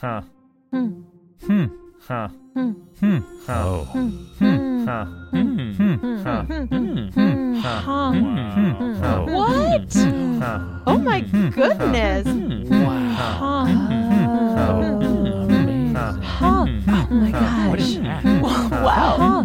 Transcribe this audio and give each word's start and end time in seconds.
Huh. 0.00 0.20
Hmm. 0.70 1.02
Hmm. 1.44 1.64
Huh. 2.06 2.28
Hmm. 2.54 2.70
Hmm. 3.00 3.18
Huh. 3.44 3.66
Oh. 3.66 3.84
Hmm. 3.84 4.86
Huh. 4.86 5.04
Hmm. 5.32 5.72
Hmm. 5.72 6.22
Huh. 6.22 6.42
Hmm. 6.44 7.08
Hmm. 7.08 7.58
Huh. 7.58 7.80
Huh. 7.80 8.12
Hmm. 8.12 8.94
Huh. 9.02 9.24
What? 9.26 9.96
Oh 10.86 10.98
my 11.02 11.20
goodness. 11.20 12.26
Wow. 12.70 13.66
Huh. 16.22 16.66
Oh 17.10 17.14
my 17.14 17.32
God. 17.32 17.70
What 17.70 17.80
is 17.80 17.96
gosh. 17.96 18.04
that? 18.04 18.42
Wow. 18.42 19.42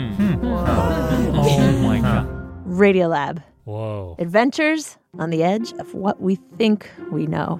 Oh 1.33 1.71
my 1.81 1.99
god. 1.99 2.27
Radiolab. 2.67 3.41
Whoa. 3.63 4.15
Adventures 4.19 4.99
on 5.17 5.31
the 5.31 5.41
edge 5.41 5.73
of 5.79 5.95
what 5.95 6.21
we 6.21 6.35
think 6.59 6.91
we 7.11 7.25
know. 7.25 7.59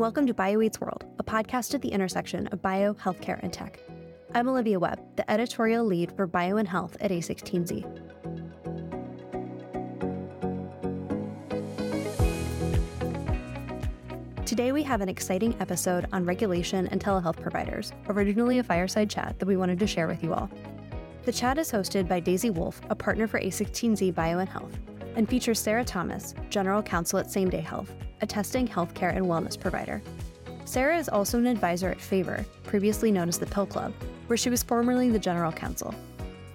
Welcome 0.00 0.26
to 0.26 0.32
BioEats 0.32 0.80
World, 0.80 1.04
a 1.18 1.22
podcast 1.22 1.74
at 1.74 1.82
the 1.82 1.90
intersection 1.90 2.46
of 2.46 2.62
bio, 2.62 2.94
healthcare, 2.94 3.38
and 3.42 3.52
tech. 3.52 3.78
I'm 4.34 4.48
Olivia 4.48 4.78
Webb, 4.78 4.98
the 5.16 5.30
editorial 5.30 5.84
lead 5.84 6.10
for 6.12 6.26
Bio 6.26 6.56
and 6.56 6.66
Health 6.66 6.96
at 7.02 7.10
A16Z. 7.10 7.84
Today, 14.46 14.72
we 14.72 14.82
have 14.84 15.02
an 15.02 15.10
exciting 15.10 15.54
episode 15.60 16.06
on 16.14 16.24
regulation 16.24 16.86
and 16.86 16.98
telehealth 16.98 17.38
providers, 17.38 17.92
originally 18.08 18.58
a 18.58 18.62
fireside 18.62 19.10
chat 19.10 19.38
that 19.38 19.44
we 19.44 19.58
wanted 19.58 19.78
to 19.80 19.86
share 19.86 20.06
with 20.06 20.24
you 20.24 20.32
all. 20.32 20.48
The 21.26 21.32
chat 21.32 21.58
is 21.58 21.70
hosted 21.70 22.08
by 22.08 22.20
Daisy 22.20 22.48
Wolf, 22.48 22.80
a 22.88 22.94
partner 22.94 23.26
for 23.26 23.38
A16Z 23.38 24.14
Bio 24.14 24.38
and 24.38 24.48
Health, 24.48 24.78
and 25.16 25.28
features 25.28 25.58
Sarah 25.58 25.84
Thomas, 25.84 26.34
General 26.50 26.82
Counsel 26.82 27.18
at 27.18 27.30
Sameday 27.30 27.60
Health, 27.60 27.92
a 28.20 28.26
testing, 28.26 28.66
healthcare, 28.66 29.14
and 29.14 29.26
wellness 29.26 29.58
provider. 29.58 30.02
Sarah 30.64 30.98
is 30.98 31.08
also 31.08 31.38
an 31.38 31.46
advisor 31.46 31.88
at 31.88 32.00
Favor, 32.00 32.44
previously 32.64 33.10
known 33.10 33.28
as 33.28 33.38
the 33.38 33.46
Pill 33.46 33.66
Club, 33.66 33.92
where 34.26 34.36
she 34.36 34.50
was 34.50 34.62
formerly 34.62 35.10
the 35.10 35.18
General 35.18 35.50
Counsel. 35.50 35.94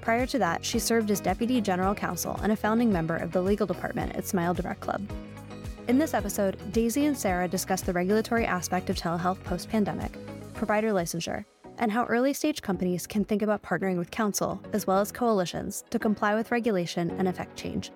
Prior 0.02 0.25
to 0.28 0.39
that, 0.39 0.64
she 0.64 0.80
served 0.80 1.12
as 1.12 1.20
Deputy 1.20 1.59
General 1.59 1.95
Counsel 1.95 2.39
and 2.44 2.52
a 2.52 2.56
founding 2.56 2.94
member 2.94 3.16
of 3.16 3.31
the 3.31 3.42
legal 3.42 3.66
department 3.66 4.16
at 4.16 4.28
Smile 4.28 4.53
Direct 4.53 4.80
Club. 4.80 5.02
In 5.88 5.97
this 5.97 6.14
episode, 6.14 6.58
Daisy 6.72 7.06
and 7.06 7.17
Sarah 7.17 7.47
discuss 7.47 7.81
the 7.81 7.94
regulatory 7.94 8.45
aspect 8.45 8.90
of 8.90 8.95
telehealth 8.95 9.44
post 9.44 9.69
pandemic, 9.69 10.16
provider 10.53 10.92
licensure, 10.92 11.44
and 11.78 11.92
how 11.92 12.06
early 12.06 12.34
stage 12.34 12.62
companies 12.62 13.06
can 13.06 13.25
think 13.25 13.42
about 13.42 13.64
partnering 13.64 13.97
with 13.97 14.12
counsel 14.12 14.62
as 14.73 14.88
well 14.88 15.00
as 15.00 15.12
coalitions 15.12 15.84
to 15.90 16.00
comply 16.00 16.36
with 16.36 16.52
regulation 16.52 17.12
and 17.17 17.28
affect 17.28 17.58
change. 17.58 17.92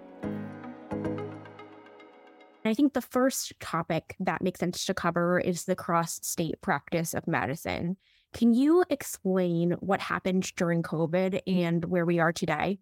I 2.65 2.73
think 2.73 2.93
the 2.93 3.01
first 3.01 3.53
topic 3.59 4.15
that 4.19 4.41
makes 4.41 4.59
sense 4.59 4.85
to 4.85 4.93
cover 4.93 5.39
is 5.39 5.63
the 5.63 5.75
cross 5.75 6.19
state 6.23 6.61
practice 6.61 7.13
of 7.13 7.25
medicine. 7.25 7.97
Can 8.33 8.53
you 8.53 8.83
explain 8.89 9.71
what 9.79 10.01
happened 10.01 10.53
during 10.55 10.83
COVID 10.83 11.41
and 11.47 11.85
where 11.85 12.05
we 12.05 12.19
are 12.19 12.33
today? 12.33 12.79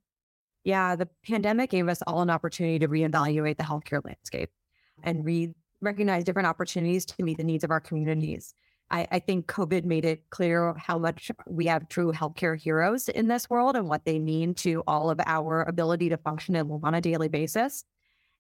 Yeah, 0.64 0.96
the 0.96 1.08
pandemic 1.26 1.70
gave 1.70 1.88
us 1.88 2.02
all 2.08 2.22
an 2.22 2.30
opportunity 2.30 2.80
to 2.80 2.88
reevaluate 2.88 3.58
the 3.58 3.64
healthcare 3.64 4.04
landscape 4.04 4.50
and 5.04 5.24
re- 5.24 5.54
recognize 5.80 6.24
different 6.24 6.48
opportunities 6.48 7.06
to 7.06 7.24
meet 7.24 7.38
the 7.38 7.44
needs 7.44 7.64
of 7.64 7.72
our 7.72 7.80
communities. 7.80 8.54
I, 8.90 9.08
I 9.12 9.20
think 9.20 9.48
COVID 9.48 9.86
made 9.86 10.06
it 10.06 10.24
clear 10.30 10.74
how 10.78 10.98
much 10.98 11.32
we 11.46 11.68
have 11.68 11.88
true 11.88 12.12
healthcare 12.12 12.60
heroes 12.60 13.10
in 13.10 13.28
this 13.28 13.50
world 13.50 13.76
and 13.76 13.88
what 13.88 14.06
they 14.06 14.18
mean 14.18 14.54
to 14.56 14.84
all 14.88 15.10
of 15.10 15.20
our 15.26 15.64
ability 15.64 16.10
to 16.10 16.18
function 16.18 16.56
and 16.56 16.70
live 16.70 16.84
on 16.84 16.96
a 16.96 17.02
daily 17.02 17.28
basis. 17.28 17.84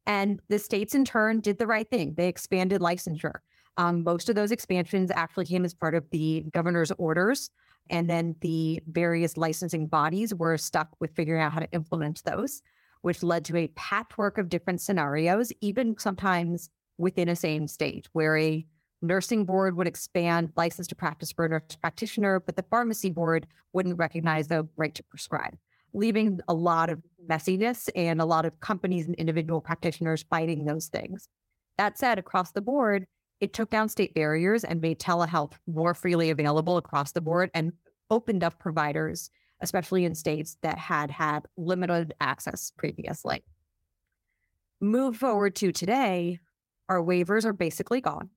And 0.07 0.39
the 0.47 0.57
states, 0.57 0.95
in 0.95 1.05
turn, 1.05 1.41
did 1.41 1.59
the 1.59 1.67
right 1.67 1.87
thing. 1.87 2.15
They 2.15 2.29
expanded 2.29 2.81
licensure. 2.81 3.39
Um, 3.75 4.03
most 4.03 4.29
of 4.29 4.35
those 4.35 4.51
expansions 4.51 5.11
actually 5.13 5.45
came 5.45 5.65
as 5.65 5.73
part 5.73 5.93
of 5.93 6.09
the 6.09 6.45
governor's 6.51 6.91
orders. 6.97 7.51
And 7.89 8.09
then 8.09 8.35
the 8.41 8.81
various 8.87 9.37
licensing 9.37 9.87
bodies 9.87 10.33
were 10.33 10.57
stuck 10.57 10.89
with 10.99 11.15
figuring 11.15 11.41
out 11.41 11.53
how 11.53 11.59
to 11.59 11.71
implement 11.71 12.23
those, 12.23 12.61
which 13.01 13.21
led 13.21 13.45
to 13.45 13.57
a 13.57 13.67
patchwork 13.75 14.37
of 14.37 14.49
different 14.49 14.81
scenarios, 14.81 15.51
even 15.61 15.95
sometimes 15.99 16.69
within 16.97 17.29
a 17.29 17.35
same 17.35 17.67
state, 17.67 18.09
where 18.13 18.37
a 18.37 18.65
nursing 19.01 19.45
board 19.45 19.75
would 19.75 19.87
expand 19.87 20.51
license 20.55 20.87
to 20.87 20.95
practice 20.95 21.31
for 21.31 21.45
a 21.45 21.49
nurse 21.49 21.75
practitioner, 21.79 22.39
but 22.39 22.55
the 22.55 22.65
pharmacy 22.69 23.09
board 23.09 23.45
wouldn't 23.73 23.99
recognize 23.99 24.47
the 24.47 24.67
right 24.75 24.95
to 24.95 25.03
prescribe, 25.03 25.55
leaving 25.93 26.39
a 26.47 26.53
lot 26.53 26.89
of 26.89 27.01
messiness 27.29 27.89
and 27.95 28.21
a 28.21 28.25
lot 28.25 28.45
of 28.45 28.59
companies 28.59 29.05
and 29.05 29.15
individual 29.15 29.61
practitioners 29.61 30.25
fighting 30.29 30.65
those 30.65 30.87
things. 30.87 31.27
That 31.77 31.97
said, 31.97 32.17
across 32.17 32.51
the 32.51 32.61
board, 32.61 33.05
it 33.39 33.53
took 33.53 33.69
down 33.69 33.89
state 33.89 34.13
barriers 34.13 34.63
and 34.63 34.81
made 34.81 34.99
telehealth 34.99 35.53
more 35.67 35.93
freely 35.93 36.29
available 36.29 36.77
across 36.77 37.11
the 37.11 37.21
board 37.21 37.51
and 37.53 37.73
opened 38.09 38.43
up 38.43 38.57
providers, 38.59 39.29
especially 39.61 40.05
in 40.05 40.15
states 40.15 40.57
that 40.61 40.77
had 40.77 41.11
had 41.11 41.45
limited 41.55 42.13
access 42.19 42.71
previously. 42.77 43.43
Move 44.81 45.17
forward 45.17 45.55
to 45.55 45.71
today, 45.71 46.39
our 46.89 47.01
waivers 47.01 47.45
are 47.45 47.53
basically 47.53 48.01
gone. 48.01 48.29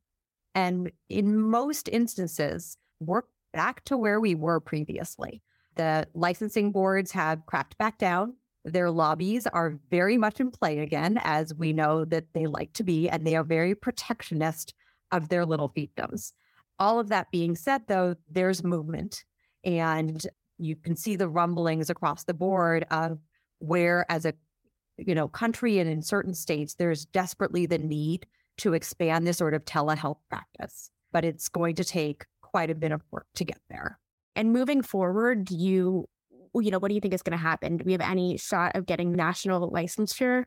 And 0.54 0.90
in 1.08 1.40
most 1.40 1.88
instances, 1.88 2.76
we're 2.98 3.22
back 3.52 3.84
to 3.84 3.96
where 3.96 4.20
we 4.20 4.34
were 4.34 4.60
previously. 4.60 5.42
The 5.80 6.06
licensing 6.12 6.72
boards 6.72 7.10
have 7.12 7.46
cracked 7.46 7.78
back 7.78 7.96
down. 7.96 8.34
Their 8.66 8.90
lobbies 8.90 9.46
are 9.46 9.78
very 9.90 10.18
much 10.18 10.38
in 10.38 10.50
play 10.50 10.80
again, 10.80 11.18
as 11.24 11.54
we 11.54 11.72
know 11.72 12.04
that 12.04 12.26
they 12.34 12.44
like 12.44 12.74
to 12.74 12.84
be, 12.84 13.08
and 13.08 13.26
they 13.26 13.34
are 13.34 13.42
very 13.42 13.74
protectionist 13.74 14.74
of 15.10 15.30
their 15.30 15.46
little 15.46 15.70
fiefdoms. 15.70 16.32
All 16.78 17.00
of 17.00 17.08
that 17.08 17.30
being 17.30 17.56
said, 17.56 17.84
though, 17.86 18.16
there's 18.30 18.62
movement, 18.62 19.24
and 19.64 20.22
you 20.58 20.76
can 20.76 20.96
see 20.96 21.16
the 21.16 21.30
rumblings 21.30 21.88
across 21.88 22.24
the 22.24 22.34
board 22.34 22.84
of 22.90 23.18
where, 23.60 24.04
as 24.10 24.26
a 24.26 24.34
you 24.98 25.14
know 25.14 25.28
country 25.28 25.78
and 25.78 25.88
in 25.88 26.02
certain 26.02 26.34
states, 26.34 26.74
there's 26.74 27.06
desperately 27.06 27.64
the 27.64 27.78
need 27.78 28.26
to 28.58 28.74
expand 28.74 29.26
this 29.26 29.38
sort 29.38 29.54
of 29.54 29.64
telehealth 29.64 30.18
practice, 30.28 30.90
but 31.10 31.24
it's 31.24 31.48
going 31.48 31.76
to 31.76 31.84
take 31.84 32.26
quite 32.42 32.68
a 32.68 32.74
bit 32.74 32.92
of 32.92 33.00
work 33.10 33.28
to 33.36 33.46
get 33.46 33.62
there. 33.70 33.98
And 34.36 34.52
moving 34.52 34.82
forward, 34.82 35.44
do 35.44 35.56
you, 35.56 36.08
you 36.54 36.70
know, 36.70 36.78
what 36.78 36.88
do 36.88 36.94
you 36.94 37.00
think 37.00 37.14
is 37.14 37.22
going 37.22 37.36
to 37.36 37.42
happen? 37.42 37.76
Do 37.76 37.84
we 37.84 37.92
have 37.92 38.00
any 38.00 38.36
shot 38.36 38.76
of 38.76 38.86
getting 38.86 39.12
national 39.12 39.70
licensure? 39.70 40.44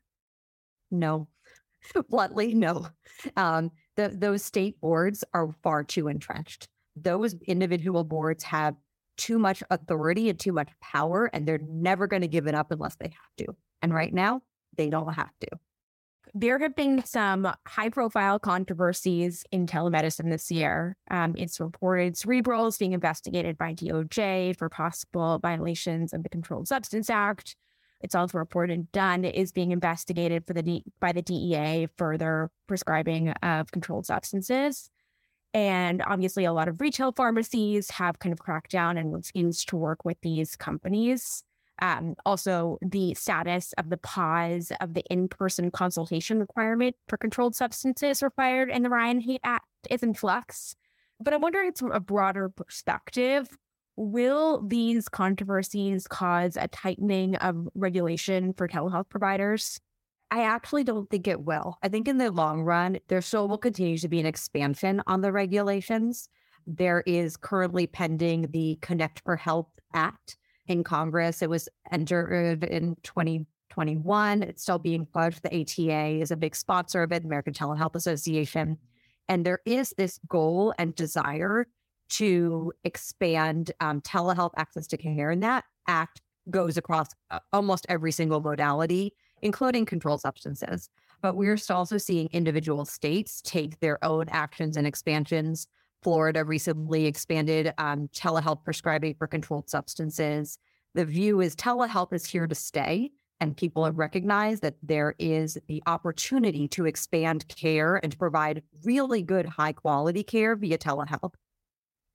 No, 0.89 1.27
bluntly, 2.09 2.53
no. 2.53 2.87
Um, 3.35 3.71
the, 3.95 4.09
those 4.09 4.43
state 4.43 4.79
boards 4.81 5.23
are 5.33 5.51
far 5.63 5.83
too 5.83 6.07
entrenched. 6.07 6.67
Those 6.95 7.35
individual 7.47 8.03
boards 8.03 8.43
have 8.43 8.75
too 9.17 9.37
much 9.37 9.63
authority 9.69 10.29
and 10.29 10.39
too 10.39 10.53
much 10.53 10.69
power, 10.81 11.29
and 11.33 11.47
they're 11.47 11.61
never 11.67 12.07
going 12.07 12.21
to 12.21 12.27
give 12.27 12.47
it 12.47 12.55
up 12.55 12.71
unless 12.71 12.95
they 12.95 13.07
have 13.07 13.47
to. 13.47 13.55
And 13.81 13.93
right 13.93 14.13
now, 14.13 14.41
they 14.75 14.89
don't 14.89 15.13
have 15.13 15.31
to. 15.41 15.47
There 16.35 16.57
have 16.57 16.75
been 16.75 17.05
some 17.05 17.47
high 17.67 17.89
profile 17.89 18.39
controversies 18.39 19.43
in 19.51 19.67
telemedicine 19.67 20.31
this 20.31 20.49
year. 20.49 20.97
Um, 21.11 21.35
it's 21.37 21.59
reported 21.59 22.17
Cerebral 22.17 22.65
is 22.65 22.77
being 22.77 22.93
investigated 22.93 23.55
by 23.55 23.75
DOJ 23.75 24.57
for 24.57 24.67
possible 24.67 25.37
violations 25.37 26.11
of 26.11 26.23
the 26.23 26.29
Controlled 26.29 26.67
Substance 26.67 27.11
Act. 27.11 27.55
It's 28.01 28.15
also 28.15 28.39
reported 28.39 28.91
Done 28.91 29.25
is 29.25 29.51
being 29.51 29.71
investigated 29.71 30.47
for 30.47 30.53
the 30.53 30.63
D- 30.63 30.83
by 30.99 31.11
the 31.11 31.21
DEA 31.21 31.87
for 31.97 32.17
their 32.17 32.49
prescribing 32.67 33.29
of 33.29 33.71
controlled 33.71 34.07
substances. 34.07 34.89
And 35.53 36.01
obviously, 36.01 36.45
a 36.45 36.53
lot 36.53 36.67
of 36.67 36.81
retail 36.81 37.11
pharmacies 37.11 37.91
have 37.91 38.17
kind 38.17 38.33
of 38.33 38.39
cracked 38.39 38.71
down 38.71 38.97
and 38.97 39.13
refused 39.13 39.69
to 39.69 39.77
work 39.77 40.03
with 40.03 40.17
these 40.21 40.55
companies. 40.55 41.43
Um, 41.81 42.15
also, 42.25 42.77
the 42.81 43.13
status 43.15 43.73
of 43.77 43.89
the 43.89 43.97
pause 43.97 44.71
of 44.79 44.93
the 44.93 45.03
in 45.09 45.27
person 45.27 45.71
consultation 45.71 46.39
requirement 46.39 46.95
for 47.09 47.17
controlled 47.17 47.55
substances 47.55 48.21
required 48.21 48.69
in 48.69 48.83
the 48.83 48.89
Ryan 48.89 49.19
Haight 49.21 49.41
Act 49.43 49.65
is 49.89 50.03
in 50.03 50.13
flux. 50.13 50.75
But 51.19 51.33
I'm 51.33 51.41
wondering 51.41 51.73
from 51.73 51.91
a 51.91 51.99
broader 51.99 52.49
perspective, 52.49 53.49
Will 53.95 54.65
these 54.65 55.07
controversies 55.07 56.07
cause 56.07 56.57
a 56.57 56.67
tightening 56.67 57.35
of 57.35 57.67
regulation 57.75 58.53
for 58.53 58.67
telehealth 58.67 59.09
providers? 59.09 59.79
I 60.31 60.43
actually 60.45 60.83
don't 60.83 61.07
think 61.11 61.27
it 61.27 61.41
will. 61.41 61.77
I 61.83 61.89
think 61.89 62.07
in 62.07 62.17
the 62.17 62.31
long 62.31 62.63
run, 62.63 62.97
there 63.07 63.21
still 63.21 63.47
will 63.47 63.59
continue 63.59 63.99
to 63.99 64.07
be 64.07 64.19
an 64.19 64.25
expansion 64.25 65.03
on 65.05 65.21
the 65.21 65.31
regulations. 65.31 66.27
There 66.65 67.03
is 67.05 67.37
currently 67.37 67.85
pending 67.85 68.47
the 68.49 68.79
Connect 68.81 69.21
for 69.23 69.35
Health 69.35 69.69
Act 69.93 70.37
in 70.67 70.83
Congress. 70.83 71.41
It 71.41 71.49
was 71.49 71.69
entered 71.91 72.63
in 72.63 72.95
2021. 73.03 74.43
It's 74.43 74.61
still 74.61 74.79
being 74.79 75.05
pushed. 75.05 75.43
The 75.43 75.61
ATA 75.61 76.21
is 76.21 76.31
a 76.31 76.37
big 76.37 76.55
sponsor 76.55 77.03
of 77.03 77.11
it, 77.11 77.23
American 77.23 77.53
Telehealth 77.53 77.95
Association. 77.95 78.77
And 79.27 79.45
there 79.45 79.59
is 79.65 79.93
this 79.97 80.19
goal 80.27 80.73
and 80.77 80.95
desire 80.95 81.67
to 82.09 82.73
expand 82.83 83.71
um, 83.79 84.01
telehealth 84.01 84.51
access 84.57 84.87
to 84.87 84.97
care. 84.97 85.31
And 85.31 85.41
that 85.43 85.63
act 85.87 86.21
goes 86.49 86.77
across 86.77 87.07
uh, 87.31 87.39
almost 87.51 87.85
every 87.89 88.11
single 88.11 88.41
modality, 88.41 89.13
including 89.41 89.85
controlled 89.85 90.21
substances. 90.21 90.89
But 91.21 91.35
we're 91.35 91.57
also 91.69 91.97
seeing 91.97 92.27
individual 92.33 92.85
states 92.85 93.41
take 93.41 93.79
their 93.79 94.03
own 94.03 94.25
actions 94.29 94.75
and 94.75 94.85
expansions. 94.85 95.67
Florida 96.03 96.43
recently 96.43 97.05
expanded 97.05 97.73
um, 97.77 98.09
telehealth 98.13 98.63
prescribing 98.63 99.15
for 99.15 99.27
controlled 99.27 99.69
substances. 99.69 100.57
The 100.93 101.05
view 101.05 101.41
is 101.41 101.55
telehealth 101.55 102.13
is 102.13 102.25
here 102.25 102.45
to 102.45 102.55
stay, 102.55 103.11
and 103.39 103.57
people 103.57 103.85
have 103.85 103.97
recognized 103.97 104.61
that 104.61 104.75
there 104.83 105.15
is 105.17 105.57
the 105.67 105.81
opportunity 105.87 106.67
to 106.69 106.85
expand 106.85 107.47
care 107.47 107.95
and 107.95 108.11
to 108.11 108.17
provide 108.17 108.63
really 108.83 109.21
good, 109.21 109.45
high 109.45 109.73
quality 109.73 110.23
care 110.23 110.55
via 110.55 110.77
telehealth. 110.77 111.33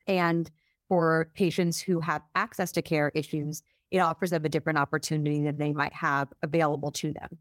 And 0.06 0.50
for 0.88 1.31
patients 1.34 1.81
who 1.81 2.00
have 2.00 2.23
access 2.34 2.73
to 2.73 2.82
care 2.82 3.11
issues, 3.14 3.62
it 3.91 3.99
offers 3.99 4.31
them 4.31 4.44
a 4.44 4.49
different 4.49 4.79
opportunity 4.79 5.43
than 5.43 5.58
they 5.58 5.73
might 5.73 5.93
have 5.93 6.29
available 6.43 6.93
to 6.93 7.12
them. 7.12 7.38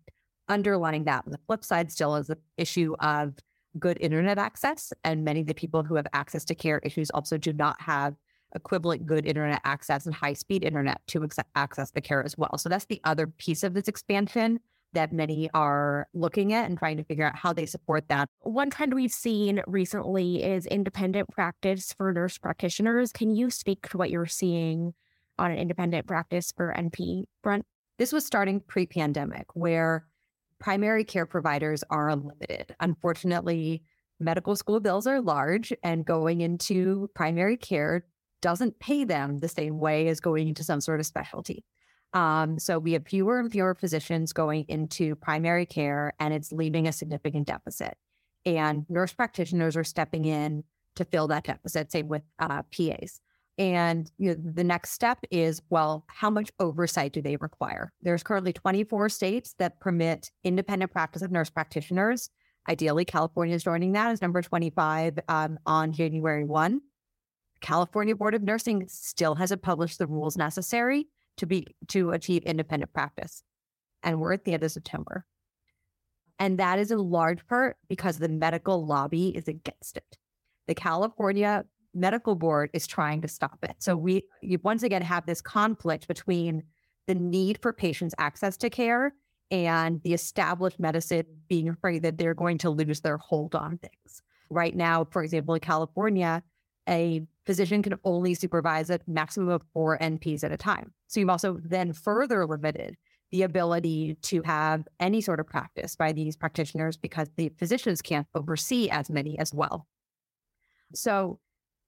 Underlying 0.49 1.03
that, 1.05 1.23
on 1.25 1.31
the 1.31 1.39
flip 1.45 1.63
side, 1.63 1.91
still 1.91 2.15
is 2.15 2.27
the 2.27 2.37
issue 2.57 2.95
of 2.99 3.35
good 3.79 3.97
internet 4.01 4.37
access. 4.37 4.93
And 5.03 5.23
many 5.23 5.41
of 5.41 5.47
the 5.47 5.53
people 5.53 5.83
who 5.83 5.95
have 5.95 6.07
access 6.13 6.45
to 6.45 6.55
care 6.55 6.79
issues 6.79 7.09
also 7.11 7.37
do 7.37 7.53
not 7.53 7.81
have 7.81 8.15
equivalent 8.55 9.05
good 9.05 9.25
internet 9.25 9.61
access 9.65 10.05
and 10.05 10.15
high 10.15 10.33
speed 10.33 10.63
internet 10.63 11.01
to 11.07 11.27
access 11.55 11.91
the 11.91 12.01
care 12.01 12.23
as 12.23 12.37
well. 12.37 12.57
So 12.57 12.69
that's 12.69 12.85
the 12.85 13.01
other 13.03 13.27
piece 13.27 13.63
of 13.63 13.73
this 13.73 13.87
expansion 13.87 14.59
that 14.93 15.11
many 15.11 15.49
are 15.53 16.07
looking 16.13 16.53
at 16.53 16.69
and 16.69 16.77
trying 16.77 16.97
to 16.97 17.03
figure 17.03 17.25
out 17.25 17.35
how 17.35 17.53
they 17.53 17.65
support 17.65 18.07
that. 18.07 18.29
One 18.39 18.69
trend 18.69 18.93
we've 18.93 19.11
seen 19.11 19.61
recently 19.67 20.43
is 20.43 20.65
independent 20.65 21.29
practice 21.29 21.93
for 21.93 22.11
nurse 22.13 22.37
practitioners. 22.37 23.11
Can 23.11 23.35
you 23.35 23.49
speak 23.49 23.89
to 23.89 23.97
what 23.97 24.09
you're 24.09 24.25
seeing 24.25 24.93
on 25.37 25.51
an 25.51 25.57
independent 25.57 26.07
practice 26.07 26.53
for 26.55 26.73
NP 26.75 27.25
front? 27.43 27.65
This 27.99 28.13
was 28.13 28.25
starting 28.25 28.59
pre 28.61 28.85
pandemic, 28.85 29.47
where 29.55 30.05
primary 30.59 31.03
care 31.03 31.25
providers 31.25 31.83
are 31.89 32.09
unlimited. 32.09 32.75
Unfortunately, 32.79 33.83
medical 34.19 34.55
school 34.55 34.79
bills 34.79 35.07
are 35.07 35.21
large, 35.21 35.73
and 35.83 36.05
going 36.05 36.41
into 36.41 37.09
primary 37.13 37.57
care 37.57 38.05
doesn't 38.41 38.79
pay 38.79 39.03
them 39.03 39.39
the 39.39 39.47
same 39.47 39.79
way 39.79 40.07
as 40.07 40.19
going 40.19 40.47
into 40.47 40.63
some 40.63 40.81
sort 40.81 40.99
of 40.99 41.05
specialty. 41.05 41.63
Um, 42.13 42.57
so 42.57 42.79
we 42.79 42.93
have 42.93 43.05
fewer 43.05 43.39
and 43.39 43.51
fewer 43.51 43.75
physicians 43.75 44.33
going 44.33 44.65
into 44.67 45.15
primary 45.15 45.65
care, 45.65 46.13
and 46.19 46.33
it's 46.33 46.51
leaving 46.51 46.87
a 46.87 46.91
significant 46.91 47.47
deficit. 47.47 47.97
And 48.45 48.85
nurse 48.89 49.13
practitioners 49.13 49.75
are 49.75 49.83
stepping 49.83 50.25
in 50.25 50.63
to 50.95 51.05
fill 51.05 51.27
that 51.27 51.43
deficit, 51.43 51.91
same 51.91 52.07
with 52.07 52.23
uh, 52.39 52.63
PAs. 52.75 53.19
And 53.57 54.11
you 54.17 54.29
know, 54.29 54.35
the 54.53 54.63
next 54.63 54.91
step 54.91 55.19
is 55.31 55.61
well, 55.69 56.05
how 56.07 56.29
much 56.29 56.51
oversight 56.59 57.13
do 57.13 57.21
they 57.21 57.37
require? 57.37 57.91
There's 58.01 58.23
currently 58.23 58.53
24 58.53 59.09
states 59.09 59.55
that 59.57 59.79
permit 59.79 60.31
independent 60.43 60.91
practice 60.91 61.21
of 61.21 61.31
nurse 61.31 61.49
practitioners. 61.49 62.29
Ideally, 62.69 63.05
California 63.05 63.55
is 63.55 63.63
joining 63.63 63.93
that 63.93 64.11
as 64.11 64.21
number 64.21 64.41
25 64.41 65.19
um, 65.27 65.57
on 65.65 65.91
January 65.91 66.43
1. 66.43 66.81
California 67.61 68.15
Board 68.15 68.35
of 68.35 68.43
Nursing 68.43 68.85
still 68.87 69.35
hasn't 69.35 69.63
published 69.63 69.97
the 69.97 70.05
rules 70.05 70.37
necessary 70.37 71.07
to 71.37 71.45
be 71.45 71.75
to 71.87 72.11
achieve 72.11 72.43
independent 72.43 72.93
practice. 72.93 73.41
And 74.03 74.19
we're 74.19 74.33
at 74.33 74.45
the 74.45 74.53
end 74.53 74.63
of 74.63 74.71
September. 74.71 75.25
And 76.39 76.59
that 76.59 76.77
is 76.77 76.91
in 76.91 76.99
large 76.99 77.47
part 77.47 77.77
because 77.87 78.19
the 78.19 78.29
medical 78.29 78.85
lobby 78.85 79.29
is 79.29 79.47
against 79.47 79.97
it. 79.97 80.17
The 80.67 80.75
California 80.75 81.65
medical 81.93 82.35
board 82.35 82.69
is 82.73 82.87
trying 82.87 83.21
to 83.21 83.27
stop 83.27 83.59
it. 83.63 83.75
So 83.79 83.95
we 83.95 84.23
you 84.41 84.59
once 84.63 84.83
again 84.83 85.01
have 85.01 85.25
this 85.25 85.41
conflict 85.41 86.07
between 86.07 86.63
the 87.07 87.15
need 87.15 87.59
for 87.61 87.73
patients 87.73 88.13
access 88.17 88.57
to 88.57 88.69
care 88.69 89.13
and 89.49 90.01
the 90.03 90.13
established 90.13 90.79
medicine 90.79 91.25
being 91.47 91.69
afraid 91.69 92.03
that 92.03 92.17
they're 92.17 92.33
going 92.33 92.57
to 92.59 92.69
lose 92.69 93.01
their 93.01 93.17
hold 93.17 93.55
on 93.55 93.77
things. 93.77 94.21
Right 94.49 94.75
now, 94.75 95.05
for 95.09 95.23
example, 95.23 95.53
in 95.53 95.61
California, 95.61 96.43
a 96.87 97.21
physician 97.45 97.81
can 97.81 97.95
only 98.03 98.33
supervise 98.33 98.89
a 98.89 98.99
maximum 99.07 99.49
of 99.49 99.63
four 99.73 99.97
NPs 99.99 100.43
at 100.43 100.51
a 100.51 100.57
time. 100.57 100.93
So 101.07 101.19
you've 101.19 101.29
also 101.29 101.59
then 101.63 101.93
further 101.93 102.45
limited 102.45 102.97
the 103.31 103.43
ability 103.43 104.17
to 104.21 104.41
have 104.43 104.87
any 104.99 105.19
sort 105.19 105.39
of 105.39 105.47
practice 105.47 105.95
by 105.95 106.13
these 106.13 106.37
practitioners 106.37 106.95
because 106.95 107.29
the 107.35 107.49
physicians 107.57 108.01
can't 108.01 108.27
oversee 108.35 108.89
as 108.89 109.09
many 109.09 109.37
as 109.37 109.53
well. 109.53 109.87
So 110.93 111.39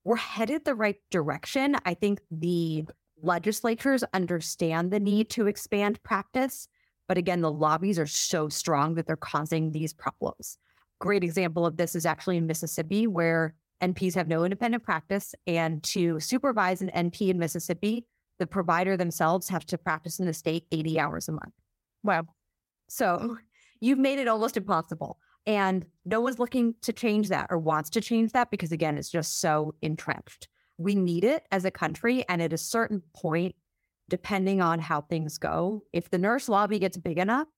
we're 0.04 0.16
headed 0.16 0.64
the 0.64 0.74
right 0.74 0.96
direction. 1.10 1.76
I 1.84 1.94
think 1.94 2.20
the 2.30 2.84
legislatures 3.22 4.04
understand 4.14 4.90
the 4.90 4.96
mm-hmm. 4.96 5.04
need 5.04 5.30
to 5.30 5.46
expand 5.46 6.02
practice. 6.02 6.68
But 7.08 7.18
again, 7.18 7.40
the 7.40 7.50
lobbies 7.50 7.98
are 7.98 8.06
so 8.06 8.48
strong 8.48 8.94
that 8.94 9.06
they're 9.06 9.16
causing 9.16 9.72
these 9.72 9.92
problems. 9.92 10.58
Great 11.00 11.24
example 11.24 11.66
of 11.66 11.76
this 11.76 11.94
is 11.94 12.06
actually 12.06 12.36
in 12.36 12.46
Mississippi, 12.46 13.06
where 13.06 13.54
NPs 13.82 14.14
have 14.14 14.28
no 14.28 14.44
independent 14.44 14.84
practice. 14.84 15.34
And 15.46 15.82
to 15.84 16.20
supervise 16.20 16.82
an 16.82 16.90
NP 16.94 17.30
in 17.30 17.38
Mississippi, 17.38 18.06
the 18.38 18.46
provider 18.46 18.96
themselves 18.96 19.48
have 19.48 19.66
to 19.66 19.78
practice 19.78 20.18
in 20.18 20.26
the 20.26 20.34
state 20.34 20.66
80 20.70 21.00
hours 21.00 21.28
a 21.28 21.32
month. 21.32 21.52
Wow. 22.02 22.26
So 22.88 23.18
oh. 23.20 23.38
you've 23.80 23.98
made 23.98 24.18
it 24.18 24.28
almost 24.28 24.56
impossible. 24.56 25.18
And 25.46 25.86
no 26.04 26.20
one's 26.20 26.38
looking 26.38 26.74
to 26.82 26.92
change 26.92 27.28
that 27.28 27.46
or 27.50 27.58
wants 27.58 27.90
to 27.90 28.00
change 28.00 28.32
that 28.32 28.50
because, 28.50 28.72
again, 28.72 28.98
it's 28.98 29.10
just 29.10 29.40
so 29.40 29.74
entrenched. 29.82 30.48
We 30.78 30.94
need 30.94 31.24
it 31.24 31.44
as 31.50 31.64
a 31.64 31.70
country. 31.70 32.24
And 32.28 32.42
at 32.42 32.52
a 32.52 32.58
certain 32.58 33.02
point, 33.14 33.54
depending 34.08 34.60
on 34.60 34.80
how 34.80 35.02
things 35.02 35.38
go, 35.38 35.82
if 35.92 36.10
the 36.10 36.18
nurse 36.18 36.48
lobby 36.48 36.78
gets 36.78 36.96
big 36.96 37.18
enough, 37.18 37.48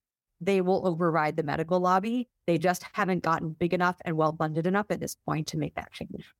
they 0.40 0.60
will 0.60 0.86
override 0.86 1.36
the 1.36 1.42
medical 1.42 1.80
lobby. 1.80 2.28
They 2.46 2.58
just 2.58 2.84
haven't 2.92 3.22
gotten 3.22 3.50
big 3.50 3.72
enough 3.72 3.96
and 4.04 4.16
well 4.16 4.34
funded 4.36 4.66
enough 4.66 4.86
at 4.90 5.00
this 5.00 5.14
point 5.14 5.46
to 5.48 5.58
make 5.58 5.76
that 5.76 5.92
change. 5.92 6.32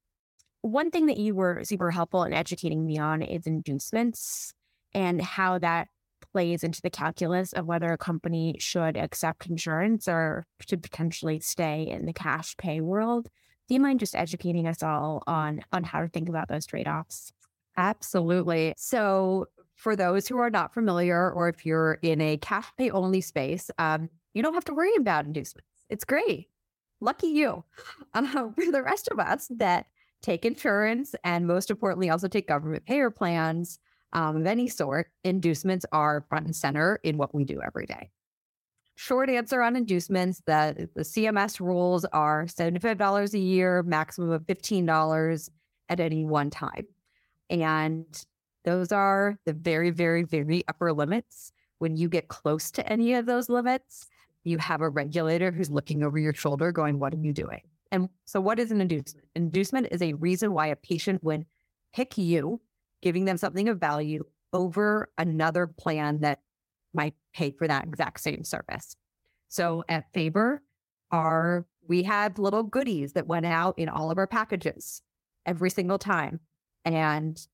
One 0.63 0.91
thing 0.91 1.07
that 1.07 1.17
you 1.17 1.35
were 1.35 1.63
super 1.65 1.91
helpful 1.91 2.25
in 2.25 2.33
educating 2.33 2.85
me 2.85 2.99
on 2.99 3.23
is 3.23 3.47
inducements 3.47 4.55
and 4.95 5.21
how 5.23 5.59
that 5.59 5.89
plays 6.33 6.65
into 6.65 6.81
the 6.83 6.91
calculus 6.91 7.53
of 7.53 7.67
whether 7.67 7.93
a 7.93 7.99
company 7.99 8.57
should 8.59 8.97
accept 8.97 9.47
insurance 9.47 10.09
or 10.09 10.47
should 10.67 10.83
potentially 10.83 11.41
stay 11.41 11.89
in 11.89 12.07
the 12.07 12.13
cash 12.13 12.57
pay 12.57 12.81
world. 12.81 13.29
Do 13.69 13.75
you 13.75 13.81
mind 13.81 14.01
just 14.01 14.15
educating 14.15 14.67
us 14.67 14.83
all 14.83 15.23
on 15.27 15.63
on 15.73 15.85
how 15.85 16.01
to 16.01 16.09
think 16.09 16.29
about 16.29 16.49
those 16.49 16.67
trade-offs? 16.67 17.33
Absolutely. 17.77 18.75
So 18.77 19.47
for 19.77 19.97
those 19.97 20.29
who 20.29 20.39
are 20.39 20.51
not 20.51 20.75
familiar, 20.75 21.31
or 21.31 21.49
if 21.49 21.65
you're 21.65 21.99
in 22.03 22.21
a 22.21 22.37
cash 22.37 22.67
pay 22.77 22.91
only 22.91 23.21
space, 23.21 23.71
um, 23.79 24.09
you 24.35 24.43
don't 24.43 24.55
have 24.55 24.65
to 24.67 24.75
worry 24.75 24.95
about 24.97 25.27
inducements. 25.27 25.69
It's 25.89 26.05
great. 26.05 26.49
Lucky 27.01 27.29
you. 27.29 27.65
Uh, 28.15 28.51
for 28.55 28.71
the 28.71 28.83
rest 28.83 29.09
of 29.11 29.19
us 29.19 29.49
that 29.49 29.87
take 30.21 30.45
insurance 30.45 31.15
and 31.25 31.47
most 31.47 31.71
importantly, 31.71 32.11
also 32.11 32.29
take 32.29 32.47
government 32.47 32.85
payer 32.85 33.11
plans, 33.11 33.79
um, 34.13 34.37
of 34.37 34.47
any 34.47 34.69
sort, 34.69 35.09
inducements 35.25 35.87
are 35.93 36.25
front 36.29 36.47
and 36.47 36.57
center 36.57 37.01
in 37.03 37.17
what 37.17 37.35
we 37.35 37.45
do 37.45 37.61
every 37.63 37.87
day. 37.87 38.11
Short 38.95 39.31
answer 39.31 39.63
on 39.63 39.75
inducements 39.75 40.43
the 40.47 40.89
CMS 40.99 41.61
rules 41.61 42.05
are 42.07 42.45
$75 42.45 43.35
a 43.35 43.39
year, 43.39 43.83
maximum 43.83 44.31
of 44.31 44.43
$15 44.43 45.51
at 45.89 46.01
any 46.01 46.25
one 46.25 46.51
time. 46.51 46.87
And 47.49 48.07
those 48.65 48.93
are 48.93 49.39
the 49.45 49.53
very, 49.53 49.91
very, 49.91 50.23
very 50.23 50.63
upper 50.69 50.93
limits. 50.93 51.53
When 51.79 51.97
you 51.97 52.09
get 52.09 52.29
close 52.29 52.71
to 52.73 52.89
any 52.89 53.15
of 53.15 53.27
those 53.27 53.49
limits, 53.49 54.07
you 54.45 54.59
have 54.59 54.81
a 54.81 54.89
regulator 54.89 55.51
who's 55.51 55.71
looking 55.71 56.03
over 56.03 56.19
your 56.19 56.35
shoulder 56.35 56.71
going, 56.71 56.99
What 56.99 57.15
are 57.15 57.19
you 57.19 57.33
doing? 57.33 57.63
And 57.91 58.09
so, 58.25 58.41
what 58.41 58.59
is 58.59 58.71
an 58.71 58.81
inducement? 58.81 59.27
Inducement 59.35 59.89
is 59.91 60.01
a 60.01 60.15
reason 60.15 60.53
why 60.53 60.69
a 60.69 60.77
patient 60.77 61.23
would 61.25 61.45
pick 61.93 62.17
you 62.17 62.61
giving 63.03 63.25
them 63.25 63.37
something 63.37 63.69
of 63.69 63.79
value 63.79 64.25
over 64.53 65.11
another 65.19 65.67
plan 65.67 66.21
that 66.21 66.41
might 66.95 67.15
pay 67.35 67.51
for 67.51 67.67
that 67.67 67.85
exact 67.85 68.21
same 68.21 68.45
service. 68.45 68.97
So 69.49 69.85
at 69.89 70.13
Favor, 70.13 70.63
our 71.11 71.67
we 71.87 72.05
had 72.05 72.39
little 72.39 72.63
goodies 72.63 73.15
that 73.15 73.27
went 73.27 73.45
out 73.45 73.79
in 73.79 73.89
all 73.89 74.11
of 74.11 74.19
our 74.19 74.27
packages 74.27 75.03
every 75.45 75.69
single 75.69 75.99
time. 75.99 76.41
And 76.85 77.45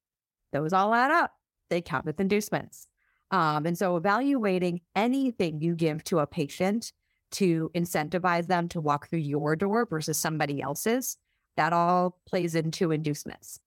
those 0.53 0.73
all 0.73 0.95
add 0.95 1.11
up. 1.11 1.33
They 1.71 1.81
count 1.81 2.07
as 2.09 2.15
inducements. 2.19 2.87
Um, 3.31 3.67
and 3.67 3.77
so 3.77 3.97
evaluating 3.97 4.81
anything 4.95 5.61
you 5.61 5.75
give 5.75 6.05
to 6.05 6.19
a 6.19 6.27
patient 6.27 6.93
to 7.33 7.71
incentivize 7.75 8.47
them 8.47 8.69
to 8.69 8.81
walk 8.81 9.09
through 9.09 9.19
your 9.19 9.55
door 9.55 9.87
versus 9.87 10.17
somebody 10.19 10.63
else's, 10.63 11.19
that 11.57 11.73
all 11.73 12.19
plays 12.27 12.55
into 12.55 12.91
inducements. 12.91 13.61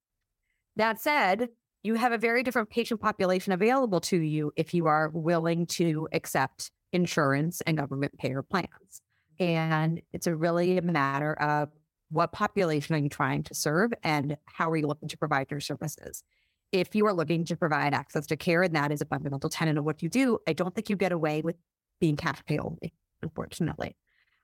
That 0.77 0.99
said, 0.99 1.49
you 1.83 1.95
have 1.95 2.11
a 2.11 2.17
very 2.17 2.43
different 2.43 2.69
patient 2.69 3.01
population 3.01 3.53
available 3.53 3.99
to 4.01 4.17
you 4.17 4.51
if 4.55 4.73
you 4.73 4.87
are 4.87 5.09
willing 5.09 5.65
to 5.65 6.07
accept 6.13 6.71
insurance 6.93 7.61
and 7.61 7.77
government 7.77 8.17
payer 8.17 8.43
plans. 8.43 9.01
And 9.39 10.01
it's 10.13 10.27
a 10.27 10.35
really 10.35 10.77
a 10.77 10.81
matter 10.81 11.33
of 11.33 11.69
what 12.11 12.31
population 12.31 12.93
are 12.95 12.99
you 12.99 13.09
trying 13.09 13.43
to 13.43 13.55
serve 13.55 13.91
and 14.03 14.37
how 14.45 14.69
are 14.69 14.77
you 14.77 14.85
looking 14.85 15.09
to 15.09 15.17
provide 15.17 15.49
your 15.49 15.61
services? 15.61 16.23
If 16.71 16.93
you 16.93 17.05
are 17.07 17.13
looking 17.13 17.45
to 17.45 17.55
provide 17.55 17.93
access 17.93 18.27
to 18.27 18.37
care 18.37 18.63
and 18.63 18.75
that 18.75 18.91
is 18.91 19.01
a 19.01 19.05
fundamental 19.05 19.49
tenet 19.49 19.77
of 19.77 19.83
what 19.83 20.03
you 20.03 20.09
do, 20.09 20.39
I 20.47 20.53
don't 20.53 20.75
think 20.75 20.89
you 20.89 20.95
get 20.95 21.11
away 21.11 21.41
with 21.41 21.55
being 21.99 22.15
cash 22.15 22.41
pay 22.45 22.59
only, 22.59 22.93
unfortunately. 23.21 23.95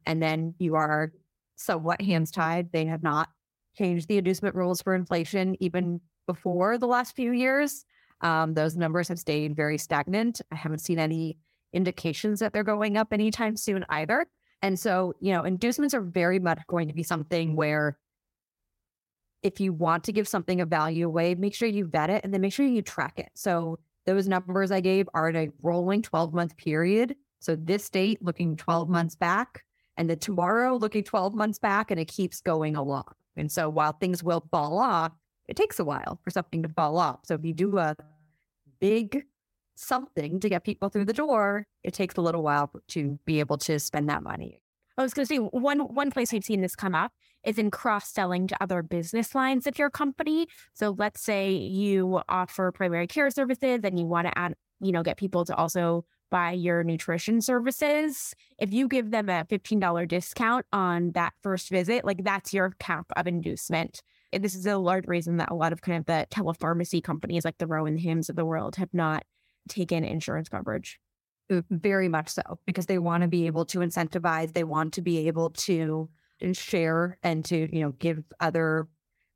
And 0.05 0.21
then 0.21 0.55
you 0.59 0.75
are 0.75 1.11
somewhat 1.55 2.01
hands 2.01 2.31
tied. 2.31 2.71
They 2.71 2.85
have 2.85 3.03
not 3.03 3.29
changed 3.77 4.07
the 4.07 4.17
inducement 4.17 4.55
rules 4.55 4.81
for 4.81 4.95
inflation 4.95 5.55
even 5.59 6.01
before 6.27 6.77
the 6.77 6.87
last 6.87 7.15
few 7.15 7.31
years. 7.31 7.85
Um, 8.21 8.53
those 8.53 8.75
numbers 8.75 9.07
have 9.07 9.19
stayed 9.19 9.55
very 9.55 9.77
stagnant. 9.77 10.41
I 10.51 10.55
haven't 10.55 10.79
seen 10.79 10.99
any 10.99 11.37
indications 11.73 12.39
that 12.39 12.53
they're 12.53 12.63
going 12.63 12.97
up 12.97 13.11
anytime 13.11 13.55
soon 13.55 13.85
either. 13.89 14.27
And 14.61 14.79
so, 14.79 15.13
you 15.19 15.33
know, 15.33 15.43
inducements 15.43 15.93
are 15.93 16.01
very 16.01 16.39
much 16.39 16.59
going 16.67 16.87
to 16.87 16.93
be 16.93 17.03
something 17.03 17.55
where 17.55 17.97
if 19.43 19.59
you 19.59 19.71
want 19.71 20.03
to 20.05 20.11
give 20.11 20.27
something 20.27 20.61
a 20.61 20.65
value 20.65 21.05
away, 21.05 21.35
make 21.35 21.53
sure 21.53 21.67
you 21.67 21.85
vet 21.85 22.09
it 22.09 22.23
and 22.23 22.33
then 22.33 22.41
make 22.41 22.53
sure 22.53 22.65
you 22.65 22.81
track 22.81 23.19
it. 23.19 23.29
So 23.35 23.79
those 24.05 24.27
numbers 24.27 24.71
I 24.71 24.81
gave 24.81 25.07
are 25.13 25.29
in 25.29 25.35
a 25.35 25.49
rolling 25.61 26.01
12 26.01 26.33
month 26.33 26.57
period. 26.57 27.15
So 27.39 27.55
this 27.55 27.89
date 27.89 28.23
looking 28.23 28.57
12 28.57 28.89
months 28.89 29.15
back 29.15 29.63
and 29.95 30.09
the 30.09 30.15
tomorrow 30.15 30.75
looking 30.75 31.03
12 31.03 31.35
months 31.35 31.59
back 31.59 31.91
and 31.91 31.99
it 31.99 32.07
keeps 32.07 32.41
going 32.41 32.75
along. 32.75 33.05
And 33.35 33.51
so 33.51 33.69
while 33.69 33.93
things 33.93 34.23
will 34.23 34.43
fall 34.49 34.79
off, 34.79 35.11
it 35.47 35.55
takes 35.55 35.79
a 35.79 35.85
while 35.85 36.19
for 36.23 36.29
something 36.29 36.63
to 36.63 36.69
fall 36.69 36.97
off. 36.97 37.19
So 37.23 37.35
if 37.35 37.43
you 37.43 37.53
do 37.53 37.77
a 37.77 37.95
big 38.79 39.23
something 39.75 40.39
to 40.39 40.49
get 40.49 40.63
people 40.63 40.89
through 40.89 41.05
the 41.05 41.13
door, 41.13 41.65
it 41.83 41.93
takes 41.93 42.15
a 42.15 42.21
little 42.21 42.43
while 42.43 42.71
to 42.89 43.19
be 43.25 43.39
able 43.39 43.57
to 43.59 43.79
spend 43.79 44.09
that 44.09 44.23
money. 44.23 44.61
I 44.97 45.03
was 45.03 45.13
going 45.13 45.27
to 45.27 45.33
say 45.33 45.37
one 45.37 45.79
one 45.79 46.09
place 46.09 46.31
we've 46.31 46.43
seen 46.43 46.61
this 46.61 46.75
come 46.75 46.95
up 46.95 47.11
is 47.43 47.59
in 47.59 47.69
cross 47.69 48.09
selling 48.09 48.47
to 48.47 48.57
other 48.61 48.81
business 48.81 49.35
lines 49.35 49.67
of 49.67 49.77
your 49.77 49.91
company. 49.91 50.47
So 50.73 50.95
let's 50.97 51.21
say 51.21 51.51
you 51.51 52.21
offer 52.27 52.71
primary 52.71 53.05
care 53.05 53.29
services 53.29 53.81
and 53.83 53.99
you 53.99 54.07
want 54.07 54.27
to 54.27 54.37
add, 54.37 54.55
you 54.81 54.91
know, 54.91 55.03
get 55.03 55.17
people 55.17 55.45
to 55.45 55.55
also 55.55 56.03
buy 56.31 56.51
your 56.51 56.83
nutrition 56.83 57.41
services. 57.41 58.33
If 58.57 58.73
you 58.73 58.87
give 58.87 59.11
them 59.11 59.29
a 59.29 59.45
$15 59.45 60.07
discount 60.07 60.65
on 60.73 61.11
that 61.11 61.33
first 61.41 61.69
visit, 61.69 62.03
like 62.03 62.23
that's 62.23 62.53
your 62.53 62.73
cap 62.79 63.05
of 63.15 63.27
inducement. 63.27 64.01
And 64.33 64.43
this 64.43 64.55
is 64.55 64.65
a 64.65 64.77
large 64.77 65.07
reason 65.07 65.37
that 65.37 65.51
a 65.51 65.55
lot 65.55 65.71
of 65.71 65.81
kind 65.81 65.97
of 65.97 66.05
the 66.05 66.27
telepharmacy 66.29 67.03
companies 67.03 67.45
like 67.45 67.57
the 67.57 67.67
Ro 67.67 67.85
and 67.85 67.99
Hims 67.99 68.29
of 68.29 68.35
the 68.35 68.45
world 68.45 68.75
have 68.75 68.93
not 68.93 69.23
taken 69.69 70.03
insurance 70.03 70.49
coverage. 70.49 70.99
Very 71.49 72.09
much 72.09 72.29
so, 72.29 72.59
because 72.65 72.87
they 72.87 72.99
want 72.99 73.21
to 73.21 73.29
be 73.29 73.47
able 73.47 73.65
to 73.65 73.79
incentivize, 73.79 74.53
they 74.53 74.65
want 74.65 74.93
to 74.95 75.01
be 75.01 75.27
able 75.27 75.51
to 75.51 76.09
share 76.51 77.17
and 77.23 77.45
to, 77.45 77.73
you 77.73 77.81
know, 77.81 77.91
give 77.91 78.23
other 78.39 78.89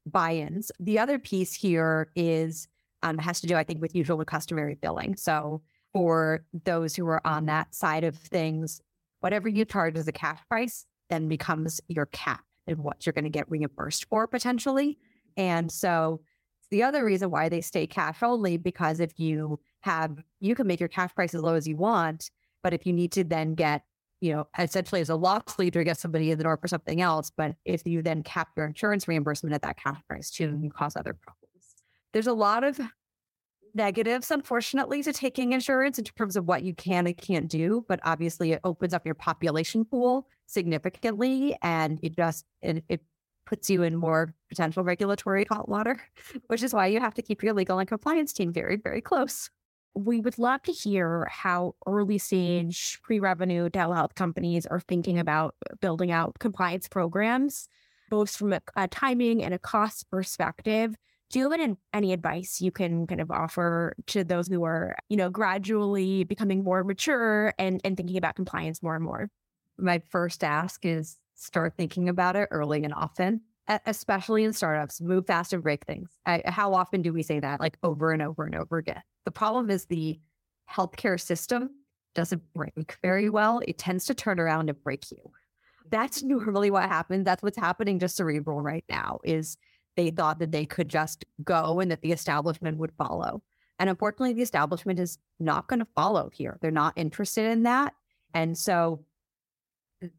buy-ins. 0.05 0.71
The 0.79 1.00
other 1.00 1.19
piece 1.19 1.53
here 1.53 2.10
is 2.15 2.67
um, 3.01 3.17
has 3.17 3.39
to 3.41 3.48
do, 3.48 3.55
I 3.55 3.63
think, 3.63 3.81
with 3.81 3.95
usual 3.95 4.19
and 4.19 4.27
customary 4.27 4.75
billing. 4.75 5.15
So 5.15 5.62
for 5.93 6.43
those 6.65 6.95
who 6.95 7.07
are 7.07 7.25
on 7.25 7.45
that 7.45 7.74
side 7.74 8.03
of 8.03 8.15
things, 8.17 8.81
whatever 9.21 9.48
you 9.48 9.65
charge 9.65 9.98
as 9.98 10.07
a 10.07 10.12
cash 10.12 10.39
price 10.50 10.86
then 11.10 11.27
becomes 11.27 11.81
your 11.88 12.07
cap 12.07 12.41
and 12.68 12.80
what 12.80 13.06
you're 13.06 13.13
going 13.13 13.24
to 13.24 13.30
get 13.30 13.50
reimbursed 13.50 14.06
for 14.10 14.27
potentially. 14.27 14.98
And 15.38 15.72
so 15.72 16.22
the 16.70 16.84
other 16.84 17.03
reason 17.03 17.30
why 17.30 17.50
they 17.50 17.62
stay 17.62 17.86
cash 17.86 18.24
only 18.24 18.58
because 18.58 19.00
if 19.00 19.20
you 19.20 19.60
have 19.82 20.18
you 20.39 20.56
can 20.56 20.68
make 20.68 20.80
your 20.80 20.89
cash 20.89 21.13
price 21.13 21.34
as 21.34 21.41
low 21.41 21.56
as 21.56 21.68
you 21.68 21.75
want, 21.75 22.30
but 22.63 22.74
if 22.74 22.86
you 22.86 22.94
need 22.94 23.12
to 23.13 23.24
then 23.24 23.56
get 23.56 23.84
you 24.22 24.32
know 24.34 24.48
essentially 24.58 25.01
as 25.01 25.10
a 25.10 25.15
loss 25.15 25.58
leader 25.60 25.84
get 25.84 25.98
somebody 25.98 26.32
in 26.32 26.38
the 26.38 26.44
door 26.44 26.58
for 26.58 26.68
something 26.68 27.01
else, 27.01 27.32
but 27.36 27.56
if 27.65 27.86
you 27.86 28.01
then 28.01 28.24
cap 28.24 28.50
your 28.56 28.65
insurance 28.65 29.08
reimbursement 29.08 29.53
at 29.53 29.62
that 29.63 29.77
cash 29.77 30.00
price 30.08 30.32
too, 30.32 30.58
you 30.62 30.70
cause 30.72 30.96
other 30.96 31.13
problems. 31.13 31.75
There's 32.13 32.27
a 32.27 32.34
lot 32.34 32.63
of 32.63 32.80
negatives, 33.73 34.31
unfortunately, 34.31 35.03
to 35.03 35.13
taking 35.13 35.53
insurance 35.53 35.97
in 35.97 36.05
terms 36.05 36.35
of 36.35 36.45
what 36.45 36.63
you 36.63 36.73
can 36.73 37.07
and 37.07 37.17
can't 37.17 37.47
do. 37.47 37.85
But 37.87 37.99
obviously, 38.03 38.51
it 38.53 38.61
opens 38.63 38.93
up 38.93 39.05
your 39.05 39.15
population 39.15 39.85
pool 39.85 40.27
significantly, 40.47 41.55
and 41.61 41.99
it 42.01 42.15
just 42.15 42.45
it, 42.61 42.83
it 42.89 43.01
puts 43.45 43.69
you 43.69 43.83
in 43.83 43.95
more 43.95 44.33
potential 44.49 44.83
regulatory 44.83 45.45
hot 45.49 45.67
water, 45.67 46.01
which 46.47 46.63
is 46.63 46.73
why 46.73 46.87
you 46.87 46.99
have 46.99 47.13
to 47.15 47.21
keep 47.21 47.43
your 47.43 47.53
legal 47.53 47.79
and 47.79 47.87
compliance 47.87 48.33
team 48.33 48.53
very, 48.53 48.77
very 48.77 49.01
close. 49.01 49.49
We 49.93 50.21
would 50.21 50.37
love 50.37 50.61
to 50.63 50.71
hear 50.71 51.27
how 51.29 51.75
early 51.85 52.17
stage 52.17 52.99
pre 53.03 53.19
revenue 53.19 53.69
telehealth 53.69 54.15
companies 54.15 54.65
are 54.65 54.79
thinking 54.79 55.19
about 55.19 55.55
building 55.81 56.11
out 56.11 56.39
compliance 56.39 56.87
programs, 56.87 57.67
both 58.09 58.33
from 58.35 58.53
a, 58.53 58.61
a 58.77 58.87
timing 58.87 59.43
and 59.43 59.53
a 59.53 59.59
cost 59.59 60.09
perspective 60.09 60.95
do 61.31 61.39
you 61.39 61.50
have 61.50 61.59
any, 61.59 61.75
any 61.93 62.13
advice 62.13 62.59
you 62.61 62.71
can 62.71 63.07
kind 63.07 63.21
of 63.21 63.31
offer 63.31 63.95
to 64.07 64.23
those 64.23 64.47
who 64.47 64.63
are, 64.63 64.95
you 65.09 65.17
know, 65.17 65.29
gradually 65.29 66.23
becoming 66.23 66.63
more 66.63 66.83
mature 66.83 67.53
and, 67.57 67.79
and 67.83 67.95
thinking 67.95 68.17
about 68.17 68.35
compliance 68.35 68.83
more 68.83 68.95
and 68.95 69.03
more? 69.03 69.29
My 69.77 70.01
first 70.09 70.43
ask 70.43 70.85
is 70.85 71.17
start 71.35 71.73
thinking 71.77 72.09
about 72.09 72.35
it 72.35 72.50
early 72.51 72.83
and 72.83 72.93
often, 72.93 73.41
especially 73.85 74.43
in 74.43 74.53
startups. 74.53 75.01
Move 75.01 75.25
fast 75.25 75.53
and 75.53 75.63
break 75.63 75.85
things. 75.85 76.09
I, 76.25 76.43
how 76.45 76.73
often 76.73 77.01
do 77.01 77.13
we 77.13 77.23
say 77.23 77.39
that? 77.39 77.59
Like 77.59 77.77
over 77.81 78.11
and 78.11 78.21
over 78.21 78.43
and 78.43 78.53
over 78.53 78.77
again. 78.77 79.01
The 79.25 79.31
problem 79.31 79.69
is 79.69 79.85
the 79.85 80.19
healthcare 80.69 81.19
system 81.19 81.69
doesn't 82.13 82.41
break 82.53 82.97
very 83.01 83.29
well. 83.29 83.61
It 83.65 83.77
tends 83.77 84.05
to 84.05 84.13
turn 84.13 84.39
around 84.39 84.69
and 84.69 84.83
break 84.83 85.09
you. 85.11 85.31
That's 85.89 86.23
normally 86.23 86.71
what 86.71 86.83
happens. 86.83 87.25
That's 87.25 87.41
what's 87.41 87.57
happening 87.57 88.00
to 88.00 88.09
cerebral 88.09 88.61
right 88.61 88.85
now 88.89 89.19
is 89.23 89.57
they 89.95 90.10
thought 90.10 90.39
that 90.39 90.51
they 90.51 90.65
could 90.65 90.89
just 90.89 91.25
go 91.43 91.79
and 91.79 91.91
that 91.91 92.01
the 92.01 92.12
establishment 92.12 92.77
would 92.77 92.91
follow. 92.98 93.41
And 93.79 93.89
unfortunately, 93.89 94.33
the 94.33 94.41
establishment 94.41 95.00
is 95.00 95.17
not 95.39 95.67
going 95.67 95.79
to 95.79 95.88
follow 95.95 96.29
here. 96.31 96.57
They're 96.62 96.71
not 96.71 96.93
interested 96.95 97.45
in 97.45 97.63
that. 97.63 97.93
And 98.33 98.57
so 98.57 99.03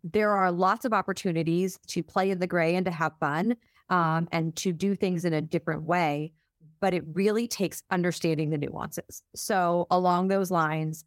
there 0.04 0.30
are 0.32 0.52
lots 0.52 0.84
of 0.84 0.92
opportunities 0.92 1.78
to 1.88 2.02
play 2.02 2.30
in 2.30 2.38
the 2.38 2.46
gray 2.46 2.74
and 2.76 2.84
to 2.86 2.90
have 2.90 3.12
fun 3.18 3.56
um, 3.88 4.28
and 4.32 4.54
to 4.56 4.72
do 4.72 4.94
things 4.94 5.24
in 5.24 5.32
a 5.32 5.40
different 5.40 5.82
way. 5.84 6.32
But 6.80 6.94
it 6.94 7.04
really 7.12 7.46
takes 7.46 7.82
understanding 7.90 8.50
the 8.50 8.58
nuances. 8.58 9.22
So, 9.36 9.86
along 9.90 10.28
those 10.28 10.50
lines, 10.50 11.04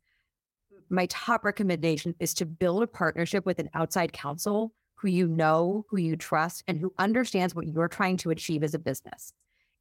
my 0.89 1.05
top 1.07 1.43
recommendation 1.43 2.15
is 2.19 2.33
to 2.35 2.45
build 2.45 2.83
a 2.83 2.87
partnership 2.87 3.45
with 3.45 3.59
an 3.59 3.69
outside 3.73 4.13
counsel 4.13 4.73
who 4.95 5.07
you 5.07 5.27
know, 5.27 5.85
who 5.89 5.97
you 5.97 6.15
trust, 6.15 6.63
and 6.67 6.79
who 6.79 6.93
understands 6.97 7.53
what 7.53 7.67
you're 7.67 7.87
trying 7.87 8.17
to 8.17 8.31
achieve 8.31 8.63
as 8.63 8.73
a 8.73 8.79
business. 8.79 9.33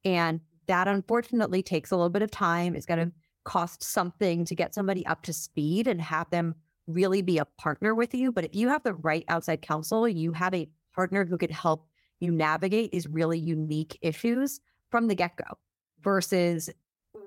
And 0.03 0.41
that 0.67 0.87
unfortunately 0.87 1.63
takes 1.63 1.91
a 1.91 1.95
little 1.95 2.09
bit 2.09 2.21
of 2.21 2.31
time. 2.31 2.75
It's 2.75 2.85
going 2.85 3.07
to 3.07 3.11
cost 3.43 3.83
something 3.83 4.45
to 4.45 4.55
get 4.55 4.73
somebody 4.73 5.05
up 5.05 5.21
to 5.23 5.33
speed 5.33 5.87
and 5.87 6.01
have 6.01 6.29
them 6.29 6.55
really 6.87 7.21
be 7.21 7.37
a 7.37 7.45
partner 7.45 7.95
with 7.95 8.13
you. 8.13 8.31
But 8.31 8.45
if 8.45 8.55
you 8.55 8.69
have 8.69 8.83
the 8.83 8.93
right 8.95 9.25
outside 9.27 9.61
counsel, 9.61 10.07
you 10.07 10.33
have 10.33 10.53
a 10.53 10.69
partner 10.93 11.25
who 11.25 11.37
could 11.37 11.51
help 11.51 11.87
you 12.19 12.31
navigate 12.31 12.91
these 12.91 13.07
really 13.07 13.39
unique 13.39 13.97
issues 14.01 14.59
from 14.89 15.07
the 15.07 15.15
get 15.15 15.35
go 15.35 15.57
versus 16.01 16.69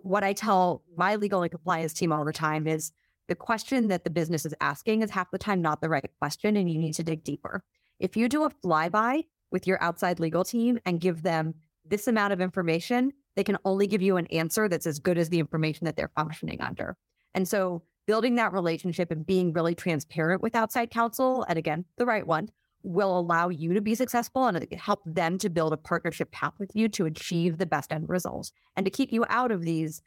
what 0.03 0.25
I 0.25 0.33
tell 0.33 0.83
my 0.97 1.17
legal 1.17 1.43
and 1.43 1.51
compliance 1.51 1.93
team 1.93 2.13
all 2.13 2.25
the 2.25 2.33
time 2.33 2.67
is 2.67 2.93
the 3.27 3.35
question 3.35 3.89
that 3.89 4.05
the 4.05 4.11
business 4.11 4.47
is 4.47 4.55
asking 4.61 5.03
is 5.03 5.11
half 5.11 5.31
the 5.31 5.39
time 5.39 5.61
not 5.61 5.81
the 5.81 5.89
right 5.89 6.09
question 6.19 6.57
and 6.57 6.71
you 6.71 6.79
need 6.79 6.95
to 6.95 7.03
dig 7.03 7.25
deeper. 7.25 7.63
If 7.99 8.17
you 8.17 8.29
do 8.29 8.45
a 8.45 8.51
flyby 8.51 9.25
with 9.51 9.67
your 9.67 9.83
outside 9.83 10.21
legal 10.21 10.45
team 10.45 10.79
and 10.85 11.01
give 11.01 11.23
them 11.23 11.55
this 11.85 12.07
amount 12.07 12.33
of 12.33 12.41
information, 12.41 13.13
they 13.35 13.45
can 13.45 13.59
only 13.65 13.87
give 13.87 14.03
you 14.03 14.17
an 14.17 14.27
answer 14.27 14.69
that's 14.69 14.87
as 14.87 14.99
good 14.99 15.19
as 15.19 15.29
the 15.29 15.39
information 15.39 15.85
that 15.85 15.97
they're 15.97 16.13
functioning 16.15 16.61
under. 16.61 16.97
And 17.35 17.49
so 17.49 17.83
building 18.07 18.37
that 18.37 18.53
relationship 18.53 19.11
and 19.11 19.25
being 19.25 19.53
really 19.53 19.75
transparent 19.75 20.43
with 20.43 20.57
outside 20.57 20.91
counsel, 20.91 21.45
and 21.49 21.59
again, 21.59 21.85
the 21.97 22.07
right 22.07 22.27
one, 22.27 22.51
will 22.83 23.19
allow 23.19 23.49
you 23.49 23.75
to 23.75 23.81
be 23.81 23.95
successful 23.95 24.47
and 24.47 24.67
help 24.73 25.01
them 25.05 25.37
to 25.39 25.51
build 25.51 25.73
a 25.73 25.77
partnership 25.77 26.31
path 26.31 26.55
with 26.59 26.71
you 26.75 26.89
to 26.89 27.07
achieve 27.07 27.59
the 27.59 27.67
best 27.67 27.93
end 27.93 28.09
results 28.09 28.53
and 28.77 28.87
to 28.87 28.91
keep 28.91 29.13
you 29.13 29.25
out 29.29 29.51
of 29.51 29.63
these 29.63 30.01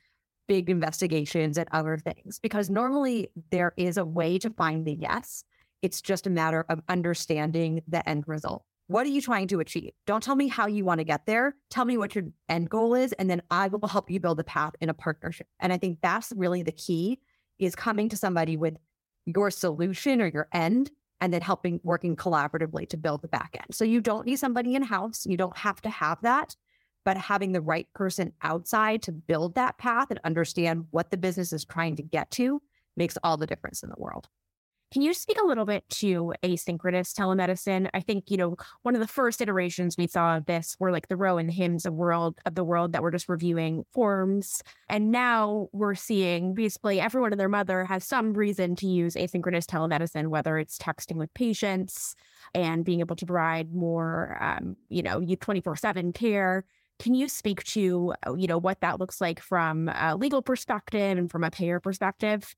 big 0.48 0.70
investigations 0.70 1.58
and 1.58 1.68
other 1.72 1.98
things. 1.98 2.40
Because 2.40 2.70
normally 2.70 3.30
there 3.52 3.74
is 3.78 3.98
a 3.98 4.06
way 4.06 4.38
to 4.40 4.50
find 4.50 4.86
the 4.86 4.94
yes, 4.94 5.44
it's 5.82 6.02
just 6.02 6.28
a 6.28 6.30
matter 6.30 6.66
of 6.70 6.82
understanding 6.90 7.82
the 7.88 8.08
end 8.08 8.28
result 8.28 8.64
What 8.88 9.06
are 9.06 9.10
you 9.10 9.22
trying 9.22 9.48
to 9.48 9.62
achieve? 9.62 9.92
Don't 10.06 10.22
tell 10.22 10.36
me 10.36 10.50
how 10.50 10.68
you 10.68 10.84
want 10.84 11.00
to 11.00 11.06
get 11.06 11.26
there. 11.26 11.56
Tell 11.70 11.86
me 11.86 11.98
what 11.98 12.14
your 12.14 12.26
end 12.50 12.70
goal 12.70 12.94
is, 12.94 13.14
and 13.14 13.30
then 13.30 13.42
I 13.50 13.70
will 13.70 13.88
help 13.88 14.12
you 14.12 14.20
build 14.20 14.38
a 14.42 14.44
path 14.44 14.74
in 14.82 14.90
a 14.90 14.94
partnership. 14.94 15.48
And 15.62 15.72
I 15.72 15.78
think 15.78 16.00
that's 16.02 16.34
really 16.36 16.62
the 16.62 16.74
key 16.74 17.20
is 17.58 17.74
coming 17.74 18.10
to 18.10 18.18
somebody 18.18 18.58
with 18.58 18.76
your 19.26 19.50
solution 19.50 20.22
or 20.22 20.28
your 20.28 20.50
end 20.52 20.92
and 21.22 21.34
then 21.34 21.42
helping 21.42 21.80
working 21.84 22.18
collaboratively 22.18 22.90
to 22.90 22.98
build 22.98 23.22
the 23.22 23.30
back 23.30 23.52
end. 23.54 23.74
So 23.74 23.86
you 23.86 24.02
don't 24.02 24.26
need 24.26 24.40
somebody 24.40 24.76
in 24.76 24.82
house. 24.82 25.26
You 25.26 25.38
don't 25.38 25.56
have 25.56 25.80
to 25.84 25.90
have 25.90 26.22
that, 26.24 26.58
but 27.06 27.16
having 27.16 27.54
the 27.54 27.62
right 27.62 27.88
person 27.94 28.34
outside 28.42 29.04
to 29.04 29.14
build 29.14 29.56
that 29.56 29.78
path 29.78 30.08
and 30.10 30.20
understand 30.26 30.88
what 30.92 31.12
the 31.12 31.18
business 31.18 31.54
is 31.54 31.64
trying 31.64 31.96
to 31.96 32.04
get 32.04 32.30
to 32.32 32.62
makes 32.98 33.18
all 33.24 33.38
the 33.38 33.48
difference 33.48 33.84
in 33.84 33.90
the 33.90 33.96
world. 33.98 34.28
Can 34.92 35.02
you 35.02 35.14
speak 35.14 35.40
a 35.42 35.46
little 35.46 35.64
bit 35.64 35.90
to 35.90 36.34
asynchronous 36.44 37.14
telemedicine? 37.14 37.90
I 37.94 38.02
think, 38.02 38.30
you 38.30 38.36
know, 38.36 38.58
one 38.82 38.94
of 38.94 39.00
the 39.00 39.08
first 39.08 39.40
iterations 39.40 39.96
we 39.98 40.06
saw 40.06 40.36
of 40.36 40.48
this 40.48 40.76
were 40.82 40.92
like 40.92 41.08
the 41.08 41.16
Ro 41.16 41.38
and 41.38 41.50
Hims 41.50 41.86
of 41.86 41.94
world 41.94 42.40
of 42.46 42.56
the 42.56 42.66
world 42.66 42.92
that 42.92 43.02
were 43.02 43.10
just 43.12 43.30
reviewing 43.30 43.86
forms. 43.94 44.62
And 44.90 45.10
now 45.10 45.70
we're 45.72 45.96
seeing 45.96 46.54
basically 46.54 47.00
everyone 47.00 47.32
and 47.32 47.40
their 47.40 47.48
mother 47.48 47.86
has 47.86 48.04
some 48.04 48.34
reason 48.34 48.76
to 48.78 48.86
use 48.88 49.16
asynchronous 49.16 49.66
telemedicine, 49.66 50.28
whether 50.28 50.58
it's 50.58 50.78
texting 50.78 51.16
with 51.16 51.34
patients 51.34 52.14
and 52.54 52.84
being 52.84 53.00
able 53.00 53.16
to 53.16 53.26
provide 53.26 53.74
more, 53.74 54.38
um, 54.42 54.76
you 54.90 55.04
know, 55.04 55.22
24 55.40 55.78
7 55.78 56.12
care. 56.12 56.66
Can 57.00 57.14
you 57.14 57.30
speak 57.30 57.64
to, 57.64 58.14
you 58.38 58.48
know, 58.48 58.58
what 58.58 58.82
that 58.82 59.00
looks 59.00 59.22
like 59.22 59.40
from 59.40 59.88
a 59.88 60.18
legal 60.18 60.42
perspective 60.42 61.18
and 61.18 61.32
from 61.32 61.46
a 61.46 61.50
payer 61.50 61.80
perspective? 61.80 62.54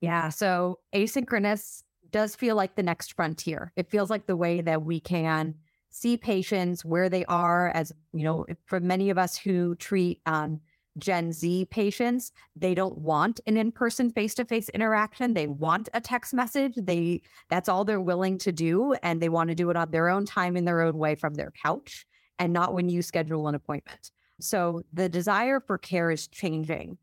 Yeah. 0.00 0.28
So 0.28 0.78
asynchronous 0.94 1.82
does 2.10 2.36
feel 2.36 2.54
like 2.54 2.76
the 2.76 2.82
next 2.82 3.14
frontier. 3.14 3.72
It 3.76 3.90
feels 3.90 4.10
like 4.10 4.26
the 4.26 4.36
way 4.36 4.60
that 4.60 4.82
we 4.82 5.00
can 5.00 5.54
see 5.90 6.16
patients 6.16 6.84
where 6.84 7.08
they 7.08 7.24
are. 7.24 7.68
As 7.70 7.92
you 8.12 8.24
know, 8.24 8.46
for 8.66 8.80
many 8.80 9.10
of 9.10 9.18
us 9.18 9.36
who 9.36 9.74
treat 9.76 10.20
um, 10.26 10.60
Gen 10.98 11.32
Z 11.32 11.66
patients, 11.70 12.32
they 12.54 12.74
don't 12.74 12.98
want 12.98 13.40
an 13.46 13.56
in-person 13.56 14.10
face-to-face 14.12 14.68
interaction. 14.70 15.34
They 15.34 15.46
want 15.46 15.88
a 15.94 16.00
text 16.00 16.32
message. 16.32 16.74
They 16.76 17.22
that's 17.50 17.68
all 17.68 17.84
they're 17.84 18.00
willing 18.00 18.38
to 18.38 18.52
do, 18.52 18.94
and 19.02 19.20
they 19.20 19.28
want 19.28 19.48
to 19.48 19.54
do 19.54 19.70
it 19.70 19.76
on 19.76 19.90
their 19.90 20.08
own 20.08 20.26
time 20.26 20.56
in 20.56 20.64
their 20.64 20.82
own 20.82 20.96
way 20.96 21.14
from 21.14 21.34
their 21.34 21.52
couch, 21.62 22.06
and 22.38 22.52
not 22.52 22.72
when 22.72 22.88
you 22.88 23.02
schedule 23.02 23.48
an 23.48 23.54
appointment. 23.54 24.10
So 24.40 24.82
the 24.92 25.08
desire 25.08 25.60
for 25.60 25.78
care 25.78 26.10
is 26.10 26.28
changing. 26.28 26.98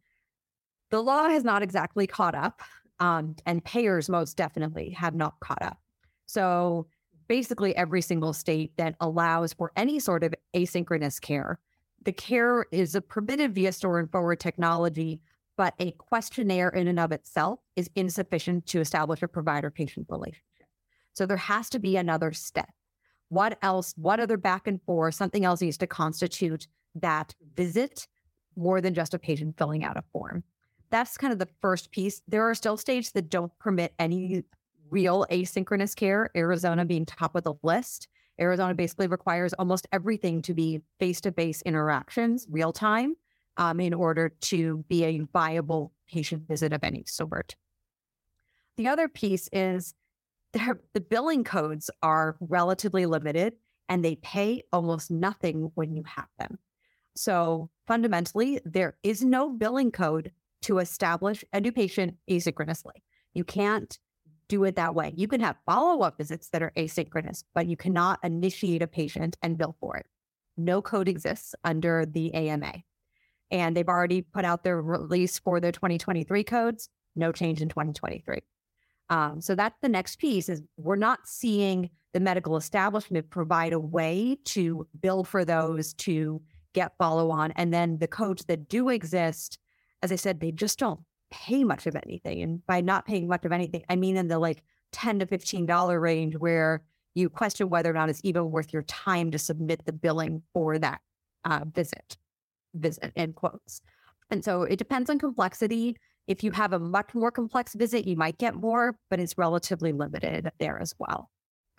The 0.91 1.01
law 1.01 1.27
has 1.27 1.43
not 1.43 1.63
exactly 1.63 2.07
caught 2.07 2.35
up 2.35 2.61
um, 3.03 3.35
and 3.45 3.61
payers 3.65 4.07
most 4.07 4.37
definitely 4.37 4.91
have 4.91 5.13
not 5.13 5.37
caught 5.41 5.61
up. 5.61 5.77
So 6.25 6.87
basically, 7.27 7.75
every 7.75 8.01
single 8.01 8.31
state 8.31 8.71
that 8.77 8.95
allows 9.01 9.51
for 9.51 9.73
any 9.75 9.99
sort 9.99 10.23
of 10.23 10.33
asynchronous 10.55 11.19
care, 11.19 11.59
the 12.05 12.13
care 12.13 12.65
is 12.71 12.97
permitted 13.09 13.53
via 13.53 13.73
store 13.73 13.99
and 13.99 14.09
forward 14.09 14.39
technology, 14.39 15.19
but 15.57 15.73
a 15.79 15.91
questionnaire 15.91 16.69
in 16.69 16.87
and 16.87 16.97
of 16.97 17.11
itself 17.11 17.59
is 17.75 17.89
insufficient 17.93 18.67
to 18.67 18.79
establish 18.79 19.21
a 19.21 19.27
provider 19.27 19.69
patient 19.69 20.05
relationship. 20.07 20.69
So 21.11 21.25
there 21.25 21.35
has 21.35 21.69
to 21.71 21.79
be 21.79 21.97
another 21.97 22.31
step. 22.31 22.69
What 23.27 23.57
else, 23.61 23.93
what 23.97 24.21
other 24.21 24.37
back 24.37 24.65
and 24.65 24.81
forth, 24.81 25.15
something 25.15 25.43
else 25.43 25.59
needs 25.59 25.77
to 25.79 25.87
constitute 25.87 26.69
that 26.95 27.35
visit 27.53 28.07
more 28.55 28.79
than 28.79 28.93
just 28.93 29.13
a 29.13 29.19
patient 29.19 29.57
filling 29.57 29.83
out 29.83 29.97
a 29.97 30.03
form 30.13 30.45
that's 30.93 31.17
kind 31.17 31.33
of 31.33 31.39
the 31.39 31.49
first 31.59 31.89
piece. 31.89 32.21
There 32.27 32.47
are 32.47 32.53
still 32.53 32.77
states 32.77 33.11
that 33.13 33.27
don't 33.27 33.51
permit 33.57 33.95
any 33.97 34.43
real 34.91 35.25
asynchronous 35.31 35.95
care, 35.95 36.29
Arizona 36.35 36.85
being 36.85 37.03
top 37.03 37.35
of 37.35 37.43
the 37.43 37.55
list. 37.63 38.07
Arizona 38.39 38.75
basically 38.75 39.07
requires 39.07 39.53
almost 39.53 39.87
everything 39.91 40.43
to 40.43 40.53
be 40.53 40.81
face 40.99 41.19
to 41.21 41.31
face 41.31 41.63
interactions, 41.63 42.45
real 42.47 42.71
time, 42.71 43.15
um, 43.57 43.79
in 43.79 43.91
order 43.91 44.29
to 44.41 44.85
be 44.87 45.03
a 45.03 45.21
viable 45.33 45.91
patient 46.07 46.47
visit 46.47 46.73
of 46.73 46.83
any 46.83 47.03
sort. 47.07 47.55
The 48.77 48.87
other 48.87 49.07
piece 49.07 49.49
is 49.51 49.95
the 50.51 51.01
billing 51.09 51.43
codes 51.43 51.89
are 52.03 52.37
relatively 52.39 53.07
limited 53.07 53.55
and 53.89 54.05
they 54.05 54.17
pay 54.17 54.61
almost 54.71 55.09
nothing 55.09 55.71
when 55.73 55.95
you 55.95 56.03
have 56.03 56.29
them. 56.37 56.59
So 57.15 57.71
fundamentally, 57.87 58.59
there 58.63 58.95
is 59.01 59.23
no 59.23 59.49
billing 59.49 59.91
code 59.91 60.31
to 60.63 60.79
establish 60.79 61.43
a 61.53 61.61
new 61.61 61.71
patient 61.71 62.15
asynchronously. 62.29 63.01
You 63.33 63.43
can't 63.43 63.97
do 64.47 64.63
it 64.65 64.75
that 64.75 64.95
way. 64.95 65.13
You 65.15 65.27
can 65.27 65.41
have 65.41 65.55
follow 65.65 66.03
up 66.03 66.17
visits 66.17 66.49
that 66.49 66.61
are 66.61 66.73
asynchronous, 66.77 67.43
but 67.53 67.67
you 67.67 67.77
cannot 67.77 68.19
initiate 68.23 68.81
a 68.81 68.87
patient 68.87 69.37
and 69.41 69.57
bill 69.57 69.75
for 69.79 69.97
it. 69.97 70.05
No 70.57 70.81
code 70.81 71.07
exists 71.07 71.55
under 71.63 72.05
the 72.05 72.33
AMA. 72.33 72.83
And 73.51 73.75
they've 73.75 73.87
already 73.87 74.21
put 74.21 74.45
out 74.45 74.63
their 74.63 74.81
release 74.81 75.39
for 75.39 75.59
their 75.59 75.71
2023 75.71 76.43
codes, 76.43 76.89
no 77.15 77.31
change 77.31 77.61
in 77.61 77.69
2023. 77.69 78.39
Um, 79.09 79.41
so 79.41 79.55
that's 79.55 79.77
the 79.81 79.89
next 79.89 80.17
piece 80.17 80.49
is 80.49 80.61
we're 80.77 80.95
not 80.95 81.27
seeing 81.27 81.89
the 82.13 82.19
medical 82.19 82.57
establishment 82.57 83.29
provide 83.29 83.73
a 83.73 83.79
way 83.79 84.37
to 84.45 84.87
bill 84.99 85.23
for 85.23 85.43
those 85.45 85.93
to 85.95 86.41
get 86.73 86.97
follow 86.97 87.31
on. 87.31 87.51
And 87.51 87.73
then 87.73 87.97
the 87.99 88.07
codes 88.07 88.45
that 88.45 88.69
do 88.69 88.89
exist 88.89 89.59
as 90.03 90.11
I 90.11 90.17
said, 90.17 90.39
they 90.39 90.51
just 90.51 90.77
don't 90.77 90.99
pay 91.31 91.63
much 91.63 91.87
of 91.87 91.95
anything. 91.95 92.43
And 92.43 92.65
by 92.67 92.81
not 92.81 93.07
paying 93.07 93.27
much 93.27 93.45
of 93.45 93.51
anything, 93.51 93.83
I 93.89 93.95
mean 93.95 94.17
in 94.17 94.27
the 94.27 94.37
like 94.37 94.61
10 94.91 95.19
to 95.19 95.25
$15 95.25 96.01
range 96.01 96.35
where 96.35 96.83
you 97.15 97.29
question 97.29 97.69
whether 97.69 97.89
or 97.89 97.93
not 97.93 98.09
it's 98.09 98.21
even 98.23 98.51
worth 98.51 98.73
your 98.73 98.83
time 98.83 99.31
to 99.31 99.39
submit 99.39 99.85
the 99.85 99.93
billing 99.93 100.43
for 100.53 100.77
that 100.77 101.01
uh, 101.45 101.61
visit, 101.73 102.17
visit 102.75 103.11
end 103.15 103.35
quotes. 103.35 103.81
And 104.29 104.43
so 104.43 104.63
it 104.63 104.77
depends 104.77 105.09
on 105.09 105.19
complexity. 105.19 105.97
If 106.27 106.43
you 106.43 106.51
have 106.51 106.73
a 106.73 106.79
much 106.79 107.13
more 107.13 107.31
complex 107.31 107.73
visit, 107.73 108.05
you 108.05 108.15
might 108.15 108.37
get 108.37 108.55
more, 108.55 108.95
but 109.09 109.19
it's 109.19 109.37
relatively 109.37 109.91
limited 109.91 110.51
there 110.59 110.79
as 110.79 110.93
well. 110.99 111.29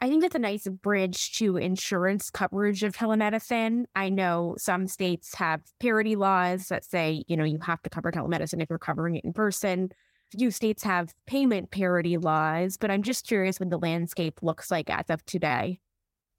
I 0.01 0.09
think 0.09 0.23
that's 0.23 0.35
a 0.35 0.41
nice 0.41 0.67
bridge 0.67 1.37
to 1.39 1.57
insurance 1.57 2.31
coverage 2.31 2.83
of 2.83 2.97
telemedicine. 2.97 3.85
I 3.95 4.09
know 4.09 4.57
some 4.59 4.89
states 4.89 5.35
have 5.37 5.63
parity 5.79 6.17
laws 6.17 6.69
that 6.69 6.85
say, 6.85 7.25
you 7.29 7.37
know, 7.37 7.45
you 7.45 7.59
have 7.63 7.81
to 7.83 7.91
cover 7.91 8.11
telemedicine 8.11 8.61
if 8.61 8.69
you're 8.69 8.79
covering 8.79 9.17
it 9.17 9.25
in 9.25 9.33
person. 9.33 9.91
Few 10.37 10.51
states 10.51 10.83
have 10.83 11.15
payment 11.27 11.71
parity 11.71 12.17
laws, 12.19 12.77
but 12.77 12.91
I'm 12.91 13.03
just 13.03 13.27
curious 13.27 13.61
what 13.61 13.71
the 13.71 13.79
landscape 13.79 14.41
looks 14.43 14.71
like 14.71 14.91
as 14.91 15.05
of 15.09 15.25
today. 15.27 15.81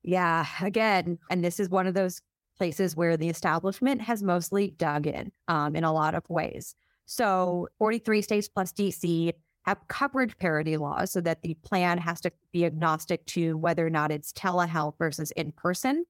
Yeah, 0.04 0.46
again, 0.62 1.18
and 1.30 1.44
this 1.44 1.60
is 1.60 1.70
one 1.70 1.88
of 1.88 1.94
those 1.94 2.22
places 2.58 2.96
where 2.96 3.18
the 3.18 3.30
establishment 3.30 4.02
has 4.02 4.22
mostly 4.22 4.72
dug 4.78 5.08
in 5.08 5.32
um, 5.48 5.76
in 5.76 5.84
a 5.84 5.94
lot 5.94 6.14
of 6.14 6.30
ways. 6.30 6.76
So 7.06 7.68
43 7.78 8.22
states 8.22 8.48
plus 8.48 8.72
DC 8.74 9.32
have 9.66 9.88
coverage 9.88 10.38
parity 10.38 10.78
laws 10.78 11.12
so 11.12 11.22
that 11.22 11.42
the 11.42 11.56
plan 11.56 11.98
has 11.98 12.22
to 12.22 12.32
be 12.54 12.66
agnostic 12.66 13.26
to 13.26 13.58
whether 13.58 13.86
or 13.86 13.90
not 13.90 14.12
it's 14.12 14.32
telehealth 14.32 14.98
versus 15.00 15.32
in 15.32 15.52
person. 15.52 16.06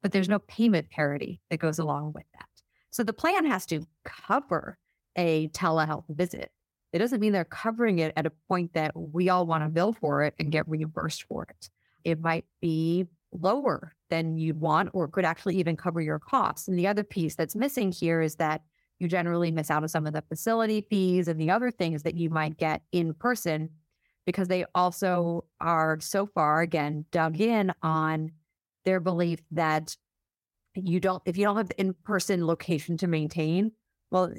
But 0.00 0.12
there's 0.12 0.28
no 0.28 0.38
payment 0.38 0.88
parity 0.90 1.40
that 1.50 1.58
goes 1.58 1.78
along 1.78 2.12
with 2.12 2.24
that. 2.34 2.48
So 2.90 3.02
the 3.02 3.12
plan 3.12 3.46
has 3.46 3.66
to 3.66 3.86
cover 4.04 4.78
a 5.16 5.48
telehealth 5.48 6.04
visit. 6.08 6.50
It 6.92 6.98
doesn't 6.98 7.20
mean 7.20 7.32
they're 7.32 7.44
covering 7.44 7.98
it 7.98 8.12
at 8.16 8.26
a 8.26 8.32
point 8.48 8.74
that 8.74 8.92
we 8.94 9.28
all 9.28 9.46
want 9.46 9.64
to 9.64 9.68
bill 9.68 9.92
for 9.92 10.22
it 10.22 10.34
and 10.38 10.52
get 10.52 10.68
reimbursed 10.68 11.24
for 11.24 11.44
it. 11.44 11.70
It 12.04 12.20
might 12.20 12.44
be 12.60 13.06
lower 13.32 13.94
than 14.10 14.36
you'd 14.36 14.60
want, 14.60 14.90
or 14.92 15.08
could 15.08 15.24
actually 15.24 15.56
even 15.56 15.76
cover 15.76 16.00
your 16.00 16.18
costs. 16.18 16.68
And 16.68 16.78
the 16.78 16.86
other 16.86 17.02
piece 17.02 17.34
that's 17.34 17.56
missing 17.56 17.90
here 17.90 18.20
is 18.20 18.36
that 18.36 18.62
you 19.02 19.08
generally 19.08 19.50
miss 19.50 19.70
out 19.70 19.82
on 19.82 19.88
some 19.88 20.06
of 20.06 20.12
the 20.12 20.22
facility 20.22 20.86
fees 20.88 21.28
and 21.28 21.40
the 21.40 21.50
other 21.50 21.70
things 21.70 22.04
that 22.04 22.16
you 22.16 22.30
might 22.30 22.56
get 22.56 22.82
in 22.92 23.12
person 23.14 23.68
because 24.24 24.48
they 24.48 24.64
also 24.74 25.44
are 25.60 25.98
so 26.00 26.26
far 26.26 26.60
again 26.60 27.04
dug 27.10 27.40
in 27.40 27.72
on 27.82 28.30
their 28.84 29.00
belief 29.00 29.40
that 29.50 29.96
you 30.74 31.00
don't 31.00 31.22
if 31.26 31.36
you 31.36 31.44
don't 31.44 31.56
have 31.56 31.68
the 31.68 31.80
in-person 31.80 32.46
location 32.46 32.96
to 32.96 33.06
maintain 33.06 33.72
well 34.10 34.32